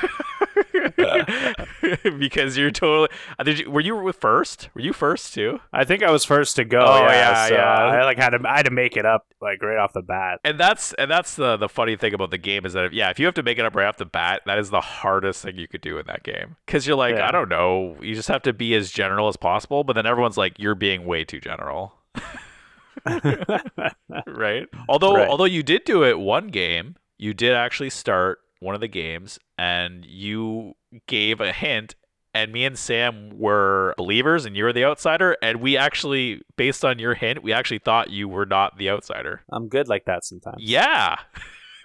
because 2.17 2.57
you're 2.57 2.71
totally. 2.71 3.09
Did 3.43 3.59
you, 3.59 3.71
were 3.71 3.81
you 3.81 3.95
with 3.95 4.17
first? 4.17 4.69
Were 4.73 4.81
you 4.81 4.93
first 4.93 5.33
too? 5.33 5.59
I 5.73 5.83
think 5.83 6.03
I 6.03 6.11
was 6.11 6.23
first 6.23 6.55
to 6.57 6.65
go. 6.65 6.85
Oh, 6.85 7.05
yeah, 7.05 7.11
yeah, 7.11 7.47
so 7.47 7.53
yeah. 7.55 7.73
I 7.73 8.03
like 8.03 8.17
had 8.17 8.31
to 8.31 8.39
I 8.45 8.57
had 8.57 8.65
to 8.65 8.71
make 8.71 8.97
it 8.97 9.05
up 9.05 9.25
like 9.41 9.61
right 9.61 9.77
off 9.77 9.93
the 9.93 10.01
bat. 10.01 10.39
And 10.43 10.59
that's 10.59 10.93
and 10.93 11.09
that's 11.09 11.35
the 11.35 11.57
the 11.57 11.69
funny 11.69 11.95
thing 11.95 12.13
about 12.13 12.31
the 12.31 12.37
game 12.37 12.65
is 12.65 12.73
that 12.73 12.85
if, 12.85 12.93
yeah, 12.93 13.09
if 13.09 13.19
you 13.19 13.25
have 13.25 13.35
to 13.35 13.43
make 13.43 13.57
it 13.57 13.65
up 13.65 13.75
right 13.75 13.87
off 13.87 13.97
the 13.97 14.05
bat, 14.05 14.41
that 14.45 14.57
is 14.57 14.69
the 14.69 14.81
hardest 14.81 15.43
thing 15.43 15.57
you 15.57 15.67
could 15.67 15.81
do 15.81 15.97
in 15.97 16.05
that 16.07 16.23
game. 16.23 16.55
Because 16.65 16.87
you're 16.87 16.97
like, 16.97 17.15
Yeah. 17.15 17.27
I 17.27 17.31
don't 17.31 17.49
know, 17.49 17.97
you 18.01 18.15
just 18.15 18.29
have 18.29 18.43
to 18.43 18.53
be 18.53 18.75
as 18.75 18.91
general 18.91 19.27
as 19.27 19.37
possible. 19.37 19.83
But 19.83 19.93
then 19.93 20.05
everyone's 20.05 20.37
like, 20.37 20.59
you're 20.59 20.75
being 20.75 21.05
way 21.05 21.23
too 21.23 21.39
general. 21.39 21.93
right? 24.27 24.67
Although 24.89 25.15
Right. 25.15 25.27
although 25.27 25.45
you 25.45 25.63
did 25.63 25.83
do 25.85 26.03
it 26.03 26.19
one 26.19 26.47
game, 26.47 26.95
you 27.17 27.33
did 27.33 27.53
actually 27.53 27.89
start 27.89 28.39
one 28.59 28.75
of 28.75 28.81
the 28.81 28.87
games 28.87 29.39
and 29.57 30.05
you 30.05 30.73
gave 31.07 31.39
a 31.41 31.51
hint 31.51 31.95
and 32.33 32.51
me 32.51 32.65
and 32.65 32.77
Sam 32.77 33.37
were 33.37 33.93
believers 33.97 34.45
and 34.45 34.57
you 34.57 34.65
were 34.65 34.73
the 34.73 34.83
outsider 34.83 35.37
and 35.41 35.61
we 35.61 35.77
actually 35.77 36.41
based 36.57 36.83
on 36.83 36.99
your 36.99 37.13
hint, 37.13 37.43
we 37.43 37.53
actually 37.53 37.79
thought 37.79 38.09
you 38.09 38.27
were 38.27 38.45
not 38.45 38.77
the 38.77 38.89
outsider. 38.89 39.41
I'm 39.51 39.69
good 39.69 39.87
like 39.87 40.05
that 40.05 40.25
sometimes. 40.25 40.57
Yeah. 40.59 41.17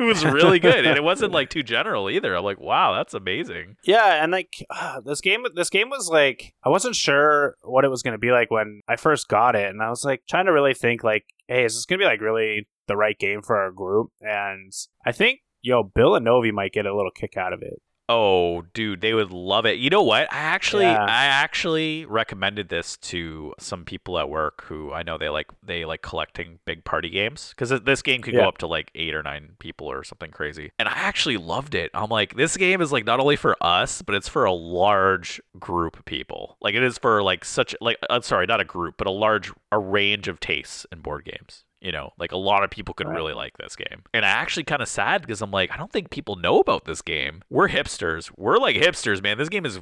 It 0.01 0.05
was 0.07 0.25
really 0.25 0.59
good 0.59 0.87
and 0.87 0.97
it 0.97 1.05
wasn't 1.05 1.33
like 1.33 1.51
too 1.51 1.63
general 1.63 2.11
either. 2.11 2.35
I'm 2.35 2.45
like, 2.45 2.59
"Wow, 2.59 2.95
that's 2.95 3.15
amazing." 3.15 3.77
Yeah, 3.85 4.23
and 4.23 4.33
like 4.33 4.65
uh, 4.71 5.01
this 5.01 5.21
game, 5.21 5.45
this 5.55 5.71
game 5.71 5.91
was 5.91 6.09
like 6.09 6.55
I 6.65 6.69
wasn't 6.69 6.97
sure 6.97 7.57
what 7.63 7.85
it 7.85 7.91
was 7.91 8.03
going 8.03 8.13
to 8.13 8.19
be 8.19 8.33
like 8.33 8.51
when 8.51 8.81
I 8.89 8.97
first 8.97 9.29
got 9.29 9.55
it, 9.55 9.69
and 9.69 9.83
I 9.83 9.91
was 9.91 10.05
like 10.05 10.23
trying 10.29 10.47
to 10.47 10.53
really 10.53 10.75
think 10.75 11.05
like, 11.05 11.25
hey, 11.49 11.65
is 11.65 11.75
this 11.75 11.85
going 11.85 11.99
to 11.99 12.05
be 12.05 12.09
like 12.09 12.21
really 12.21 12.67
the 12.89 12.97
right 12.97 13.19
game 13.19 13.43
for 13.43 13.57
our 13.59 13.71
group? 13.71 14.11
And 14.21 14.73
I 15.05 15.13
think 15.13 15.41
yo, 15.63 15.83
Bill 15.83 16.15
and 16.15 16.25
Novi 16.25 16.53
might 16.53 16.73
get 16.73 16.87
a 16.87 16.95
little 16.95 17.11
kick 17.11 17.37
out 17.37 17.53
of 17.53 17.63
it. 17.63 17.81
Oh, 18.13 18.63
dude, 18.75 19.01
they 19.03 19.15
would 19.15 19.31
love 19.31 19.67
it. 19.67 19.79
You 19.79 19.89
know 19.89 20.03
what? 20.03 20.33
I 20.33 20.39
actually 20.39 20.87
Yeah. 20.87 21.05
I 21.05 21.27
actually 21.27 22.05
recommended 22.07 22.69
this 22.69 22.97
to 22.97 23.55
some 23.61 23.85
people 23.85 24.19
at 24.19 24.29
work 24.29 24.65
who 24.65 24.93
I 24.93 25.05
know 25.05 25.17
they 25.17 25.29
like 25.29 25.47
they 25.63 25.85
like 25.85 26.03
collecting 26.03 26.59
big 26.65 26.85
party 26.85 27.09
games 27.09 27.55
cuz 27.57 27.69
this 27.69 28.03
game 28.03 28.21
could 28.21 28.35
Yeah. 28.35 28.41
go 28.41 28.49
up 28.49 28.59
to 28.59 28.67
like 28.67 28.91
8 28.97 29.15
or 29.15 29.23
9 29.23 29.55
people 29.61 29.87
or 29.87 30.03
something 30.03 30.33
crazy. 30.33 30.73
And 30.79 30.89
I 30.89 30.93
actually 30.93 31.37
loved 31.37 31.77
it. 31.77 31.93
I'm 31.95 32.11
like 32.11 32.35
this 32.35 32.57
game 32.57 32.81
is 32.81 32.91
like 32.91 33.07
not 33.07 33.21
only 33.21 33.37
for 33.37 33.57
us, 33.63 34.03
but 34.03 34.17
it's 34.17 34.29
for 34.29 34.45
a 34.45 34.53
large 34.53 35.41
group 35.59 35.97
of 35.97 36.05
people. 36.05 36.57
Like 36.61 36.75
it 36.75 36.83
is 36.83 36.99
for 36.99 37.23
like 37.23 37.45
such 37.45 37.77
like 37.81 37.99
I'm 38.11 38.23
sorry, 38.23 38.47
not 38.47 38.61
a 38.61 38.65
group, 38.65 38.97
but 38.99 39.07
a 39.07 39.13
large 39.13 39.53
a 39.71 39.79
range 39.79 40.27
of 40.27 40.41
tastes 40.41 40.85
in 40.91 40.99
board 41.01 41.25
games. 41.25 41.65
You 41.81 41.93
know, 41.93 42.13
like 42.19 42.33
a 42.33 42.37
lot 42.37 42.63
of 42.63 42.71
people 42.71 42.93
could 42.93 43.07
Right. 43.09 43.17
really 43.17 43.33
like 43.33 43.57
this 43.57 43.75
game. 43.75 44.03
And 44.13 44.25
I 44.25 44.29
actually 44.29 44.65
kind 44.65 44.83
of 44.83 44.89
sad 44.89 45.23
because 45.23 45.41
I'm 45.41 45.51
like, 45.51 45.71
I 45.73 45.79
don't 45.79 45.91
think 45.91 46.11
people 46.11 46.37
know 46.37 46.61
about 46.61 46.85
this 46.85 47.01
game. 47.01 47.43
We're 47.49 47.69
hipsters. 47.69 48.31
We're 48.37 48.59
like 48.59 48.77
hipsters, 48.77 49.23
man. 49.23 49.39
This 49.39 49.49
game 49.49 49.65
is 49.65 49.81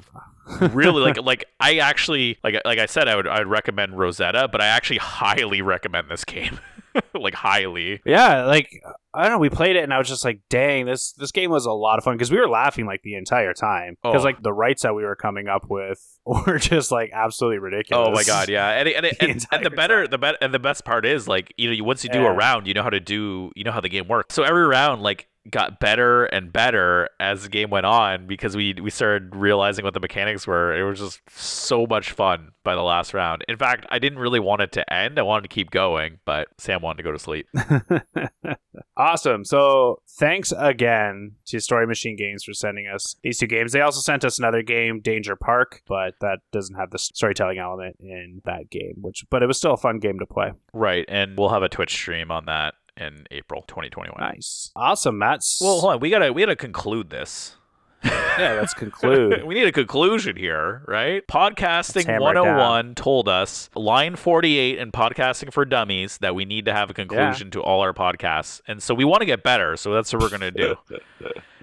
really 0.61 1.01
like 1.01 1.17
like 1.21 1.45
I 1.59 1.79
actually 1.79 2.37
like 2.43 2.55
like 2.63 2.79
I 2.79 2.85
said 2.85 3.07
I 3.09 3.15
would 3.17 3.27
I'd 3.27 3.47
recommend 3.47 3.97
Rosetta, 3.99 4.47
but 4.49 4.61
I 4.61 4.67
actually 4.67 4.97
highly 4.99 5.61
recommend 5.61 6.09
this 6.09 6.23
game. 6.23 6.59
like 7.19 7.33
highly. 7.33 8.01
Yeah, 8.05 8.45
like 8.45 8.69
I 9.13 9.23
don't 9.23 9.31
know. 9.33 9.37
We 9.39 9.49
played 9.49 9.75
it, 9.75 9.83
and 9.83 9.93
I 9.93 9.97
was 9.97 10.07
just 10.07 10.23
like, 10.25 10.41
"Dang, 10.49 10.85
this 10.85 11.13
this 11.13 11.31
game 11.31 11.49
was 11.51 11.65
a 11.65 11.71
lot 11.71 11.97
of 11.97 12.03
fun." 12.03 12.15
Because 12.15 12.31
we 12.31 12.37
were 12.37 12.47
laughing 12.49 12.85
like 12.85 13.01
the 13.03 13.15
entire 13.15 13.53
time. 13.53 13.97
Because 14.03 14.21
Oh. 14.21 14.25
like 14.25 14.41
the 14.43 14.53
rites 14.53 14.83
that 14.83 14.93
we 14.95 15.03
were 15.03 15.15
coming 15.15 15.47
up 15.47 15.65
with 15.69 15.99
were 16.25 16.57
just 16.59 16.91
like 16.91 17.11
absolutely 17.13 17.59
ridiculous. 17.59 18.07
Oh 18.09 18.11
my 18.13 18.23
god, 18.23 18.49
yeah, 18.49 18.69
and 18.69 18.87
and, 18.89 19.05
and, 19.05 19.39
The 19.41 19.47
and, 19.51 19.65
the 19.65 19.69
better, 19.69 20.07
the 20.07 20.17
better, 20.17 20.37
and 20.41 20.53
the 20.53 20.59
best 20.59 20.85
part 20.85 21.05
is 21.05 21.27
like 21.27 21.53
you 21.57 21.75
know, 21.75 21.83
once 21.83 22.03
you 22.03 22.09
do 22.09 22.21
Yeah. 22.21 22.31
a 22.31 22.33
round, 22.33 22.67
you 22.67 22.73
know 22.73 22.83
how 22.83 22.89
to 22.89 22.99
do, 22.99 23.51
you 23.55 23.63
know 23.63 23.71
how 23.71 23.81
the 23.81 23.89
game 23.89 24.07
works. 24.07 24.35
So 24.35 24.43
every 24.43 24.65
round 24.67 25.01
like 25.01 25.27
got 25.49 25.79
better 25.79 26.25
and 26.25 26.51
better 26.51 27.09
as 27.19 27.43
the 27.43 27.49
game 27.49 27.69
went 27.69 27.85
on 27.85 28.27
because 28.27 28.55
we 28.55 28.73
we 28.81 28.89
started 28.89 29.35
realizing 29.35 29.83
what 29.83 29.93
the 29.93 29.99
mechanics 29.99 30.47
were. 30.47 30.75
It 30.75 30.83
was 30.83 30.99
just 30.99 31.21
so 31.29 31.85
much 31.85 32.11
fun 32.11 32.51
by 32.63 32.75
the 32.75 32.81
last 32.81 33.13
round. 33.13 33.43
In 33.47 33.57
fact, 33.57 33.85
I 33.89 33.99
didn't 33.99 34.19
really 34.19 34.39
want 34.39 34.61
it 34.61 34.71
to 34.73 34.93
end. 34.93 35.17
I 35.19 35.23
wanted 35.23 35.43
to 35.43 35.47
keep 35.53 35.71
going, 35.71 36.19
but 36.25 36.47
Sam 36.57 36.81
wanted 36.81 36.97
to 36.97 37.03
go 37.03 37.11
to 37.11 37.19
sleep. 37.19 37.47
awesome. 38.97 39.45
So 39.45 40.01
thanks 40.07 40.53
again 40.57 41.33
to 41.47 41.59
Story 41.59 41.87
Machine 41.87 42.15
Games 42.15 42.43
for 42.43 42.53
sending 42.53 42.87
us 42.87 43.15
these 43.23 43.39
two 43.39 43.47
games. 43.47 43.71
They 43.71 43.81
also 43.81 44.01
sent 44.01 44.23
us 44.25 44.39
another 44.39 44.61
game, 44.61 44.99
Danger 44.99 45.35
Park, 45.35 45.81
but 45.87 46.15
that 46.21 46.39
doesn't 46.51 46.75
have 46.75 46.91
the 46.91 46.99
storytelling 46.99 47.57
element 47.57 47.97
in 47.99 48.41
that 48.45 48.69
game. 48.69 48.95
Which, 49.01 49.25
but 49.29 49.43
it 49.43 49.47
was 49.47 49.57
still 49.57 49.73
a 49.73 49.77
fun 49.77 49.99
game 49.99 50.19
to 50.19 50.25
play. 50.25 50.51
Right, 50.73 51.05
and 51.07 51.37
we'll 51.37 51.49
have 51.49 51.63
a 51.63 51.69
Twitch 51.69 51.93
stream 51.93 52.31
on 52.31 52.45
that 52.45 52.75
in 52.99 53.25
April 53.31 53.63
2021. 53.67 54.17
Nice, 54.19 54.71
awesome, 54.75 55.17
Matt. 55.17 55.45
Well, 55.61 55.79
hold 55.79 55.93
on, 55.93 55.99
we 55.99 56.09
gotta 56.09 56.31
we 56.33 56.41
gotta 56.41 56.55
conclude 56.55 57.09
this. 57.09 57.55
Yeah, 58.03 58.57
let's 58.59 58.73
conclude. 58.73 59.43
we 59.45 59.55
need 59.55 59.67
a 59.67 59.71
conclusion 59.71 60.35
here, 60.35 60.83
right? 60.87 61.25
Podcasting 61.27 61.95
Let's 61.95 62.07
hammer 62.07 62.31
it 62.31 62.39
101 62.39 62.95
told 62.95 63.27
us, 63.27 63.69
line 63.75 64.15
48 64.15 64.79
in 64.79 64.91
Podcasting 64.91 65.51
for 65.51 65.65
Dummies, 65.65 66.17
that 66.19 66.35
we 66.35 66.45
need 66.45 66.65
to 66.65 66.73
have 66.73 66.89
a 66.89 66.93
conclusion 66.93 67.51
to 67.51 67.61
all 67.61 67.81
our 67.81 67.93
podcasts. 67.93 68.61
And 68.67 68.81
so 68.81 68.93
we 68.93 69.05
want 69.05 69.21
to 69.21 69.25
get 69.25 69.43
better. 69.43 69.75
So 69.77 69.93
that's 69.93 70.13
what 70.13 70.21
we're 70.21 70.29
going 70.29 70.41
to 70.41 70.51
do. 70.51 70.75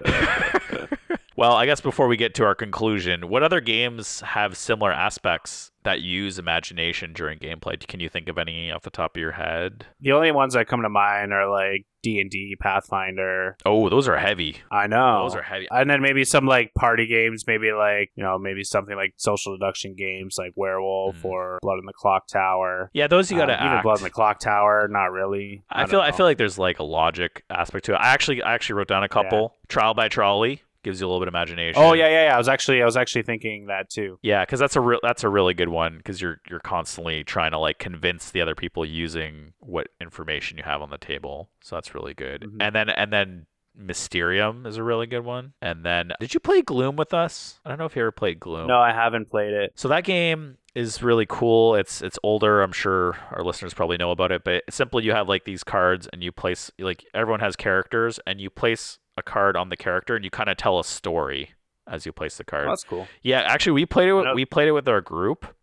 well, 1.35 1.53
I 1.53 1.65
guess 1.65 1.81
before 1.81 2.07
we 2.07 2.17
get 2.17 2.35
to 2.35 2.43
our 2.45 2.55
conclusion, 2.55 3.29
what 3.29 3.43
other 3.43 3.61
games 3.61 4.21
have 4.21 4.55
similar 4.57 4.91
aspects 4.91 5.71
that 5.83 6.01
use 6.01 6.37
imagination 6.37 7.13
during 7.13 7.39
gameplay? 7.39 7.79
Can 7.87 7.99
you 7.99 8.09
think 8.09 8.27
of 8.29 8.37
any 8.37 8.71
off 8.71 8.83
the 8.83 8.89
top 8.89 9.15
of 9.15 9.21
your 9.21 9.31
head? 9.33 9.85
the 10.01 10.11
only 10.11 10.31
ones 10.31 10.53
that 10.53 10.67
come 10.67 10.81
to 10.81 10.89
mind 10.89 11.33
are 11.33 11.49
like 11.49 11.85
D 12.07 12.21
and 12.21 12.29
D, 12.29 12.55
Pathfinder. 12.59 13.57
Oh, 13.65 13.89
those 13.89 14.07
are 14.07 14.17
heavy. 14.17 14.57
I 14.71 14.87
know 14.87 15.23
Those 15.23 15.35
are 15.35 15.41
heavy. 15.41 15.67
and 15.71 15.89
then 15.89 16.01
maybe 16.01 16.23
some 16.23 16.45
like 16.45 16.73
party 16.73 17.05
games, 17.07 17.45
maybe 17.47 17.71
like 17.71 18.11
you 18.15 18.23
know 18.23 18.37
maybe 18.37 18.63
something 18.63 18.95
like 18.95 19.13
social 19.17 19.57
deduction 19.57 19.95
games 19.95 20.35
like 20.37 20.53
Werewolf 20.55 21.17
Mhm. 21.21 21.25
or 21.25 21.59
Blood 21.61 21.79
in 21.79 21.85
the 21.85 21.93
Clock 21.93 22.27
Tower. 22.27 22.89
Yeah, 22.93 23.07
those 23.07 23.31
you 23.31 23.37
got 23.37 23.45
to 23.47 23.61
Um, 23.61 23.67
even. 23.71 23.81
Blood 23.81 23.97
in 23.99 24.03
the 24.03 24.09
Clock 24.09 24.39
Tower, 24.39 24.87
not 24.89 25.11
really. 25.11 25.63
I, 25.69 25.81
don't 25.81 25.89
feel 25.89 26.01
I 26.01 26.11
feel 26.11 26.25
like 26.25 26.37
there's 26.37 26.57
like 26.57 26.79
a 26.79 26.83
logic 26.83 27.43
aspect 27.49 27.85
to 27.85 27.93
it. 27.93 27.97
I 27.97 28.07
actually 28.13 28.41
I 28.41 28.53
actually 28.53 28.75
wrote 28.75 28.87
down 28.87 29.03
a 29.03 29.09
couple. 29.09 29.53
Trial 29.67 29.93
by 29.93 30.07
trolley 30.07 30.61
gives 30.83 30.99
you 31.01 31.05
a 31.05 31.09
little 31.09 31.19
bit 31.21 31.27
of 31.27 31.33
imagination. 31.33 31.81
Oh 31.81 31.93
yeah, 31.93 32.07
yeah, 32.07 32.25
yeah. 32.27 32.35
I 32.35 32.37
was 32.37 32.47
actually 32.47 32.81
I 32.81 32.85
was 32.85 32.97
actually 32.97 33.23
thinking 33.23 33.67
that 33.67 33.89
too. 33.89 34.19
Yeah, 34.21 34.43
because 34.45 34.59
that's 34.59 34.75
a 34.75 34.81
real 34.81 34.99
that's 35.03 35.23
a 35.23 35.29
really 35.29 35.53
good 35.53 35.69
one 35.69 35.97
because 35.97 36.21
you're 36.21 36.39
you're 36.49 36.59
constantly 36.59 37.23
trying 37.23 37.51
to 37.51 37.59
like 37.59 37.79
convince 37.79 38.31
the 38.31 38.41
other 38.41 38.55
people 38.55 38.85
using 38.85 39.53
what 39.59 39.87
information 40.01 40.57
you 40.57 40.63
have 40.63 40.81
on 40.81 40.89
the 40.89 40.97
table. 40.97 41.49
So 41.61 41.75
that's 41.75 41.93
really 41.95 42.13
good. 42.13 42.41
Mhm. 42.43 42.57
And 42.61 42.75
then 42.75 42.89
and 42.89 43.11
then 43.13 43.45
Mysterium 43.79 44.65
is 44.65 44.77
a 44.77 44.83
really 44.83 45.05
good 45.07 45.23
one. 45.23 45.53
And 45.61 45.85
then 45.85 46.11
did 46.19 46.33
you 46.33 46.39
play 46.39 46.61
Gloom 46.61 46.95
with 46.95 47.13
us? 47.13 47.59
I 47.63 47.69
don't 47.69 47.77
know 47.77 47.85
if 47.85 47.95
you 47.95 48.01
ever 48.01 48.11
played 48.11 48.39
Gloom. 48.39 48.67
No, 48.67 48.79
I 48.79 48.91
haven't 48.91 49.29
played 49.29 49.53
it. 49.53 49.71
So 49.75 49.87
that 49.89 50.03
game 50.03 50.57
is 50.75 51.01
really 51.03 51.25
cool. 51.27 51.75
It's 51.75 52.01
it's 52.01 52.17
older. 52.23 52.61
I'm 52.61 52.71
sure 52.71 53.15
our 53.31 53.43
listeners 53.43 53.73
probably 53.73 53.97
know 53.97 54.11
about 54.11 54.31
it, 54.31 54.43
but 54.43 54.63
it's 54.67 54.75
simply 54.75 55.03
you 55.03 55.11
have 55.11 55.29
like 55.29 55.45
these 55.45 55.63
cards 55.63 56.07
and 56.11 56.23
you 56.23 56.31
place 56.31 56.71
like 56.79 57.05
everyone 57.13 57.39
has 57.39 57.55
characters 57.55 58.19
and 58.27 58.41
you 58.41 58.49
place 58.49 58.97
a 59.17 59.23
card 59.23 59.57
on 59.57 59.69
the 59.69 59.77
character 59.77 60.15
and 60.15 60.23
you 60.23 60.31
kind 60.31 60.49
of 60.49 60.57
tell 60.57 60.79
a 60.79 60.83
story 60.83 61.51
as 61.87 62.05
you 62.05 62.11
place 62.11 62.37
the 62.37 62.43
oh, 62.47 62.51
card. 62.51 62.67
Oh, 62.67 62.71
that's 62.71 62.83
cool. 62.83 63.07
Yeah, 63.23 63.41
actually, 63.41 63.73
we 63.73 63.85
played 63.85 64.09
it. 64.09 64.13
With, 64.13 64.27
we 64.35 64.45
played 64.45 64.67
it 64.67 64.73
with 64.73 64.87
our 64.87 65.01
group. 65.01 65.55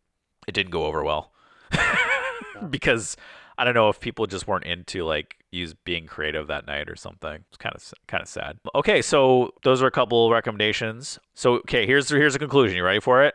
It 0.47 0.53
didn't 0.53 0.73
go 0.73 0.85
over 0.85 1.03
well 1.03 1.33
because 2.71 3.17
I 3.57 3.65
don't 3.65 3.75
know 3.75 3.89
if 3.89 4.01
people 4.01 4.27
just 4.27 4.47
weren't 4.47 4.65
into 4.65 5.05
like 5.05 5.37
use 5.51 5.75
being 5.75 6.07
creative 6.07 6.49
that 6.49 6.67
night 6.67 6.89
or 6.89 6.97
something. 6.97 7.45
It's 7.49 7.57
kind 7.57 7.75
of 7.75 7.95
kind 8.07 8.23
of 8.23 8.29
sad. 8.29 8.59
Okay, 8.75 9.01
so 9.01 9.55
those 9.63 9.83
are 9.83 9.87
a 9.87 9.93
couple 9.93 10.31
recommendations. 10.31 11.19
So 11.35 11.55
okay, 11.57 11.87
here's 11.87 12.09
here's 12.09 12.35
a 12.35 12.39
conclusion. 12.39 12.77
You 12.77 12.85
ready 12.85 13.01
for 13.01 13.23
it? 13.23 13.35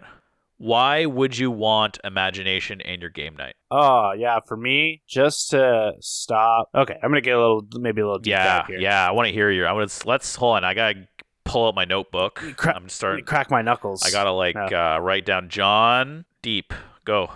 Why 0.60 1.06
would 1.06 1.38
you 1.38 1.50
want 1.52 2.00
imagination 2.04 2.82
in 2.82 3.00
your 3.02 3.10
game 3.10 3.36
night? 3.36 3.56
Oh 3.72 4.12
yeah, 4.12 4.40
for 4.46 4.58
me, 4.58 5.02
just 5.08 5.50
to 5.52 5.94
stop. 6.02 6.70
Okay, 6.76 6.96
I'm 7.02 7.10
gonna 7.10 7.22
get 7.22 7.36
a 7.36 7.40
little, 7.40 7.66
maybe 7.80 8.02
a 8.02 8.06
little 8.06 8.20
deep 8.20 8.32
Yeah, 8.32 8.68
here. 8.68 8.80
yeah. 8.80 9.08
I 9.08 9.12
want 9.12 9.28
to 9.28 9.34
hear 9.34 9.50
your. 9.50 9.68
I 9.68 9.72
want 9.72 9.90
to 9.90 10.08
let's 10.08 10.36
hold 10.36 10.58
on. 10.58 10.64
I 10.66 10.74
gotta 10.74 11.08
pull 11.46 11.68
out 11.68 11.76
my 11.76 11.86
notebook. 11.86 12.36
Cra- 12.58 12.76
I'm 12.76 12.90
starting. 12.90 13.24
To 13.26 13.30
crack 13.30 13.50
my 13.50 13.62
knuckles. 13.62 14.04
I 14.06 14.12
gotta 14.12 14.32
like 14.32 14.56
Yeah. 14.70 14.96
uh, 14.96 15.00
write 15.00 15.26
down 15.26 15.48
John 15.50 16.26
Deep. 16.42 16.74
Go. 17.06 17.32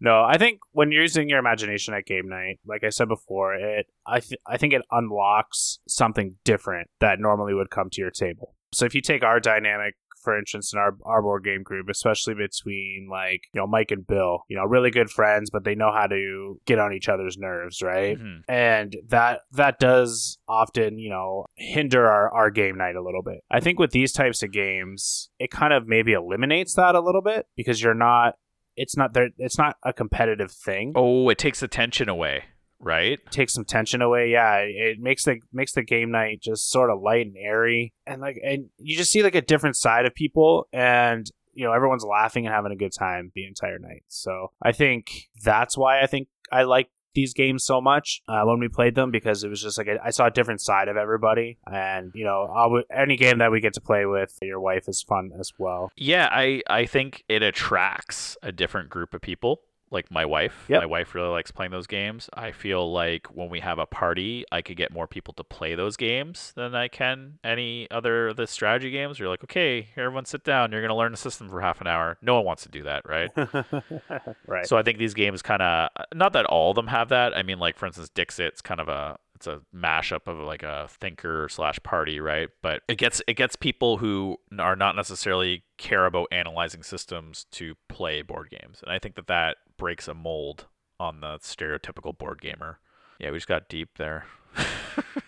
No, 0.00 0.22
I 0.24 0.38
think 0.38 0.60
when 0.72 0.92
you're 0.92 1.02
using 1.02 1.28
your 1.28 1.38
imagination 1.38 1.94
at 1.94 2.04
game 2.06 2.28
night, 2.28 2.58
like 2.66 2.84
I 2.84 2.88
said 2.90 3.08
before, 3.08 3.54
it 3.54 3.86
I 4.06 4.20
th- 4.20 4.40
I 4.46 4.56
think 4.56 4.72
it 4.72 4.82
unlocks 4.90 5.78
something 5.88 6.36
different 6.44 6.88
that 7.00 7.18
normally 7.20 7.54
would 7.54 7.70
come 7.70 7.90
to 7.90 8.00
your 8.00 8.10
table. 8.10 8.54
So 8.72 8.84
if 8.86 8.94
you 8.94 9.00
take 9.00 9.22
our 9.24 9.40
dynamic, 9.40 9.94
for 10.20 10.38
instance, 10.38 10.72
in 10.72 10.78
our 10.78 10.96
our 11.04 11.22
board 11.22 11.44
game 11.44 11.62
group, 11.62 11.88
especially 11.88 12.34
between 12.34 13.08
like 13.10 13.42
you 13.52 13.60
know 13.60 13.66
Mike 13.66 13.90
and 13.90 14.06
Bill, 14.06 14.44
you 14.48 14.56
know, 14.56 14.64
really 14.64 14.90
good 14.90 15.10
friends, 15.10 15.50
but 15.50 15.64
they 15.64 15.74
know 15.74 15.92
how 15.92 16.06
to 16.06 16.60
get 16.66 16.78
on 16.78 16.92
each 16.92 17.08
other's 17.08 17.36
nerves, 17.38 17.82
right? 17.82 18.18
Mhm. 18.18 18.42
and 18.48 18.96
that 19.08 19.40
that 19.52 19.78
does 19.78 20.38
often 20.48 20.98
you 20.98 21.10
know 21.10 21.46
hinder 21.56 22.06
our, 22.06 22.30
our 22.32 22.50
game 22.50 22.76
night 22.76 22.96
a 22.96 23.02
little 23.02 23.22
bit 23.22 23.40
i 23.50 23.60
think 23.60 23.78
with 23.78 23.90
these 23.92 24.12
types 24.12 24.42
of 24.42 24.50
games 24.52 25.30
it 25.38 25.50
kind 25.50 25.72
of 25.72 25.86
maybe 25.86 26.12
eliminates 26.12 26.74
that 26.74 26.94
a 26.94 27.00
little 27.00 27.22
bit 27.22 27.46
because 27.56 27.82
you're 27.82 27.94
not 27.94 28.34
it's 28.76 28.96
not 28.96 29.12
there 29.12 29.28
it's 29.38 29.58
not 29.58 29.76
a 29.84 29.92
competitive 29.92 30.50
thing 30.50 30.92
Oh, 30.96 31.28
it 31.28 31.38
takes 31.38 31.60
the 31.60 31.68
tension 31.68 32.08
away, 32.08 32.44
right? 32.80 33.12
it 33.12 33.30
takes 33.30 33.52
some 33.52 33.64
tension 33.64 34.02
away 34.02 34.30
yeah 34.30 34.56
it 34.56 34.98
makes 34.98 35.24
the 35.24 35.38
makes 35.52 35.72
the 35.72 35.82
game 35.82 36.10
night 36.10 36.40
just 36.40 36.70
sort 36.70 36.90
of 36.90 37.00
light 37.00 37.26
and 37.26 37.36
airy 37.36 37.92
and 38.06 38.20
like 38.20 38.38
and 38.42 38.66
you 38.78 38.96
just 38.96 39.10
see 39.10 39.22
like 39.22 39.34
a 39.34 39.42
different 39.42 39.76
side 39.76 40.06
of 40.06 40.14
people 40.14 40.66
and 40.72 41.30
you 41.52 41.64
know 41.64 41.72
everyone's 41.72 42.04
laughing 42.04 42.46
and 42.46 42.54
having 42.54 42.72
a 42.72 42.76
good 42.76 42.92
time 42.92 43.30
the 43.34 43.46
entire 43.46 43.78
night 43.78 44.02
so 44.08 44.50
i 44.62 44.72
think 44.72 45.28
that's 45.42 45.76
why 45.76 46.00
i 46.00 46.06
think 46.06 46.28
i 46.52 46.62
like 46.62 46.88
these 47.14 47.34
games 47.34 47.64
so 47.64 47.80
much 47.80 48.22
uh, 48.28 48.42
when 48.44 48.58
we 48.58 48.68
played 48.68 48.94
them 48.94 49.10
because 49.10 49.42
it 49.42 49.48
was 49.48 49.62
just 49.62 49.78
like 49.78 49.88
a, 49.88 49.98
I 50.02 50.10
saw 50.10 50.26
a 50.26 50.30
different 50.30 50.60
side 50.60 50.88
of 50.88 50.96
everybody, 50.96 51.58
and 51.66 52.12
you 52.14 52.24
know, 52.24 52.82
any 52.94 53.16
game 53.16 53.38
that 53.38 53.50
we 53.50 53.60
get 53.60 53.74
to 53.74 53.80
play 53.80 54.06
with 54.06 54.38
your 54.42 54.60
wife 54.60 54.88
is 54.88 55.02
fun 55.02 55.30
as 55.38 55.52
well. 55.58 55.90
Yeah, 55.96 56.28
I 56.30 56.62
I 56.68 56.86
think 56.86 57.24
it 57.28 57.42
attracts 57.42 58.36
a 58.42 58.52
different 58.52 58.90
group 58.90 59.14
of 59.14 59.20
people. 59.20 59.62
Like 59.92 60.10
my 60.10 60.24
wife, 60.24 60.66
Yep. 60.68 60.82
my 60.82 60.86
wife 60.86 61.14
really 61.14 61.28
likes 61.28 61.50
playing 61.50 61.72
those 61.72 61.86
games. 61.88 62.30
I 62.32 62.52
feel 62.52 62.92
like 62.92 63.26
when 63.28 63.48
we 63.48 63.58
have 63.60 63.78
a 63.80 63.86
party, 63.86 64.44
I 64.52 64.62
could 64.62 64.76
get 64.76 64.92
more 64.92 65.06
people 65.08 65.34
to 65.34 65.42
play 65.44 65.74
those 65.74 65.96
games 65.96 66.52
than 66.54 66.74
I 66.76 66.86
can 66.88 67.38
any 67.42 67.90
other 67.90 68.28
of 68.28 68.36
the 68.36 68.46
strategy 68.46 68.90
games. 68.90 69.18
You're 69.18 69.28
like, 69.28 69.42
okay, 69.44 69.88
everyone 69.96 70.26
sit 70.26 70.44
down. 70.44 70.70
You're 70.70 70.82
gonna 70.82 70.96
learn 70.96 71.10
the 71.12 71.18
system 71.18 71.48
for 71.48 71.60
half 71.60 71.80
an 71.80 71.86
hour. 71.88 72.18
No 72.22 72.36
one 72.36 72.44
wants 72.44 72.62
to 72.62 72.68
do 72.68 72.84
that, 72.84 73.02
right? 73.08 73.30
right. 74.46 74.66
So 74.66 74.76
I 74.76 74.82
think 74.82 74.98
these 74.98 75.14
games 75.14 75.42
kind 75.42 75.62
of 75.62 75.88
not 76.14 76.32
that 76.34 76.46
all 76.46 76.70
of 76.70 76.76
them 76.76 76.86
have 76.86 77.08
that. 77.08 77.36
I 77.36 77.42
mean, 77.42 77.58
like 77.58 77.76
for 77.76 77.86
instance, 77.86 78.10
Dixit's 78.10 78.60
kind 78.62 78.80
of 78.80 78.88
a 78.88 79.18
it's 79.40 79.46
a 79.46 79.62
mashup 79.74 80.26
of 80.26 80.38
like 80.38 80.62
a 80.62 80.86
thinker 80.90 81.48
slash 81.48 81.78
party, 81.82 82.20
right? 82.20 82.50
But 82.60 82.82
it 82.88 82.98
gets 82.98 83.22
it 83.26 83.34
gets 83.34 83.56
people 83.56 83.96
who 83.96 84.36
are 84.58 84.76
not 84.76 84.96
necessarily 84.96 85.64
care 85.78 86.04
about 86.04 86.28
analyzing 86.30 86.82
systems 86.82 87.46
to 87.52 87.74
play 87.88 88.20
board 88.20 88.50
games, 88.50 88.80
and 88.82 88.92
I 88.92 88.98
think 88.98 89.14
that 89.14 89.28
that 89.28 89.56
breaks 89.78 90.08
a 90.08 90.14
mold 90.14 90.66
on 90.98 91.22
the 91.22 91.38
stereotypical 91.38 92.16
board 92.16 92.42
gamer. 92.42 92.80
Yeah, 93.18 93.30
we 93.30 93.38
just 93.38 93.48
got 93.48 93.70
deep 93.70 93.96
there. 93.96 94.26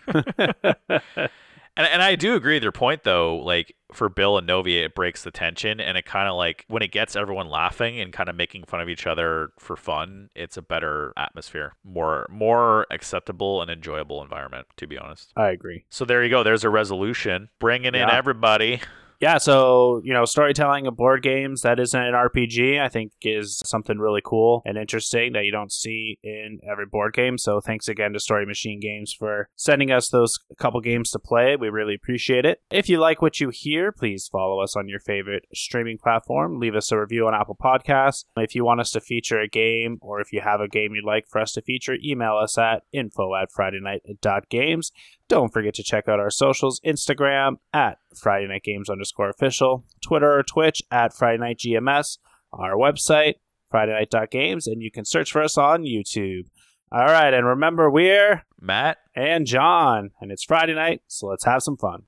And, 1.77 1.87
and 1.87 2.03
I 2.03 2.17
do 2.17 2.35
agree 2.35 2.57
with 2.57 2.63
your 2.63 2.73
point 2.73 3.03
though. 3.03 3.37
Like 3.37 3.75
for 3.93 4.09
Bill 4.09 4.39
and 4.39 4.47
Novi, 4.47 4.79
it 4.79 4.95
breaks 4.95 5.23
the 5.23 5.31
tension, 5.31 5.81
and 5.81 5.97
it 5.97 6.05
kind 6.05 6.29
of 6.29 6.37
like 6.37 6.65
when 6.69 6.83
it 6.83 6.93
gets 6.93 7.17
everyone 7.17 7.49
laughing 7.49 8.01
and 8.01 8.13
kind 8.13 8.29
of 8.29 8.37
making 8.37 8.65
fun 8.65 8.81
of 8.81 8.89
each 8.89 9.07
other 9.07 9.51
for 9.59 9.77
fun, 9.77 10.29
it's 10.35 10.57
a 10.57 10.63
better 10.63 11.13
atmosphere, 11.17 11.75
more 11.85 12.27
more 12.31 12.87
acceptable 12.91 13.63
and 13.63 13.71
enjoyable 13.71 14.23
environment. 14.23 14.67
To 14.77 14.87
be 14.87 14.99
honest. 14.99 15.33
I 15.37 15.49
agree. 15.49 15.85
So 15.89 16.05
there 16.05 16.23
you 16.23 16.31
go. 16.31 16.43
There's 16.43 16.65
a 16.65 16.71
resolution, 16.71 17.49
bringing 17.59 17.95
in 17.95 18.09
everybody. 18.11 18.81
Yeah, 19.23 19.39
so, 19.39 20.01
you 20.03 20.13
know, 20.13 20.25
storytelling 20.25 20.89
of 20.89 20.97
board 20.97 21.23
games 21.23 21.63
that 21.63 21.79
isn't 21.79 22.03
an 22.03 22.13
RPG, 22.13 22.83
I 22.83 22.89
think 22.89 23.13
is 23.23 23.63
something 23.65 23.99
really 23.99 24.21
cool 24.25 24.63
and 24.67 24.77
interesting 24.77 25.33
that 25.35 25.45
you 25.45 25.53
don't 25.53 25.71
see 25.71 26.19
in 26.25 26.59
every 26.69 26.87
board 26.87 27.15
game. 27.15 27.39
So 27.39 27.61
thanks 27.61 27.87
again 27.87 28.15
to 28.15 28.19
Story 28.19 28.45
Machine 28.45 28.81
Games 28.81 29.15
for 29.17 29.49
sending 29.55 29.93
us 29.93 30.09
those 30.09 30.41
couple 30.59 30.81
games 30.81 31.13
to 31.13 31.21
play. 31.21 31.55
We 31.55 31.69
really 31.69 31.95
appreciate 31.95 32.45
it. 32.45 32.63
If 32.73 32.89
you 32.89 32.99
like 32.99 33.23
what 33.23 33.39
you 33.39 33.51
hear, 33.51 33.93
please 33.93 34.27
follow 34.27 34.59
us 34.59 34.75
on 34.75 34.89
your 34.89 34.99
favorite 34.99 35.45
streaming 35.55 35.99
platform. 35.99 36.59
Leave 36.59 36.75
us 36.75 36.91
a 36.91 36.99
review 36.99 37.29
on 37.29 37.35
Apple 37.35 37.57
Podcasts. 37.57 38.25
If 38.37 38.57
you 38.57 38.65
want 38.65 38.81
us 38.81 38.91
to 38.91 39.01
feature 39.01 39.39
a 39.39 39.47
game 39.47 39.99
or 40.03 40.21
if 40.21 40.33
you 40.33 40.41
have 40.41 40.61
a 40.61 40.67
game 40.67 40.97
you'd 40.97 41.05
like 41.05 41.29
for 41.29 41.41
us 41.41 41.53
to 41.53 41.63
feature, 41.63 41.95
email 42.05 42.37
us 42.39 42.59
at 42.59 42.83
info 42.93 43.37
at 43.37 43.53
fridaynight.games. 43.53 44.91
Don't 45.33 45.51
forget 45.51 45.73
to 45.77 45.83
check 45.83 46.09
out 46.09 46.21
our 46.21 46.29
socials 46.29 46.79
Instagram 46.85 47.57
at 47.73 47.97
Friday 48.15 48.49
Night 48.49 48.65
Games 48.65 48.91
underscore 48.91 49.31
official, 49.31 49.87
Twitter 50.03 50.31
or 50.31 50.43
Twitch 50.43 50.83
at 50.91 51.15
Friday 51.15 51.39
Night 51.39 51.57
GMS, 51.57 52.19
our 52.53 52.75
website, 52.75 53.37
Friday 53.71 53.93
Night 53.93 54.31
Games, 54.31 54.67
and 54.67 54.83
you 54.83 54.91
can 54.91 55.07
search 55.07 55.33
for 55.33 55.41
us 55.41 55.57
on 55.57 55.85
YouTube. 55.85 56.51
All 56.93 57.07
right, 57.07 57.33
and 57.33 57.47
remember, 57.47 57.91
we're 57.91 58.45
Matt, 58.61 58.99
and 59.17 59.47
John, 59.47 60.11
and 60.21 60.31
it's 60.31 60.45
Friday 60.45 60.75
night, 60.75 61.01
so 61.07 61.29
let's 61.29 61.47
have 61.47 61.63
some 61.63 61.79
fun. 61.79 62.03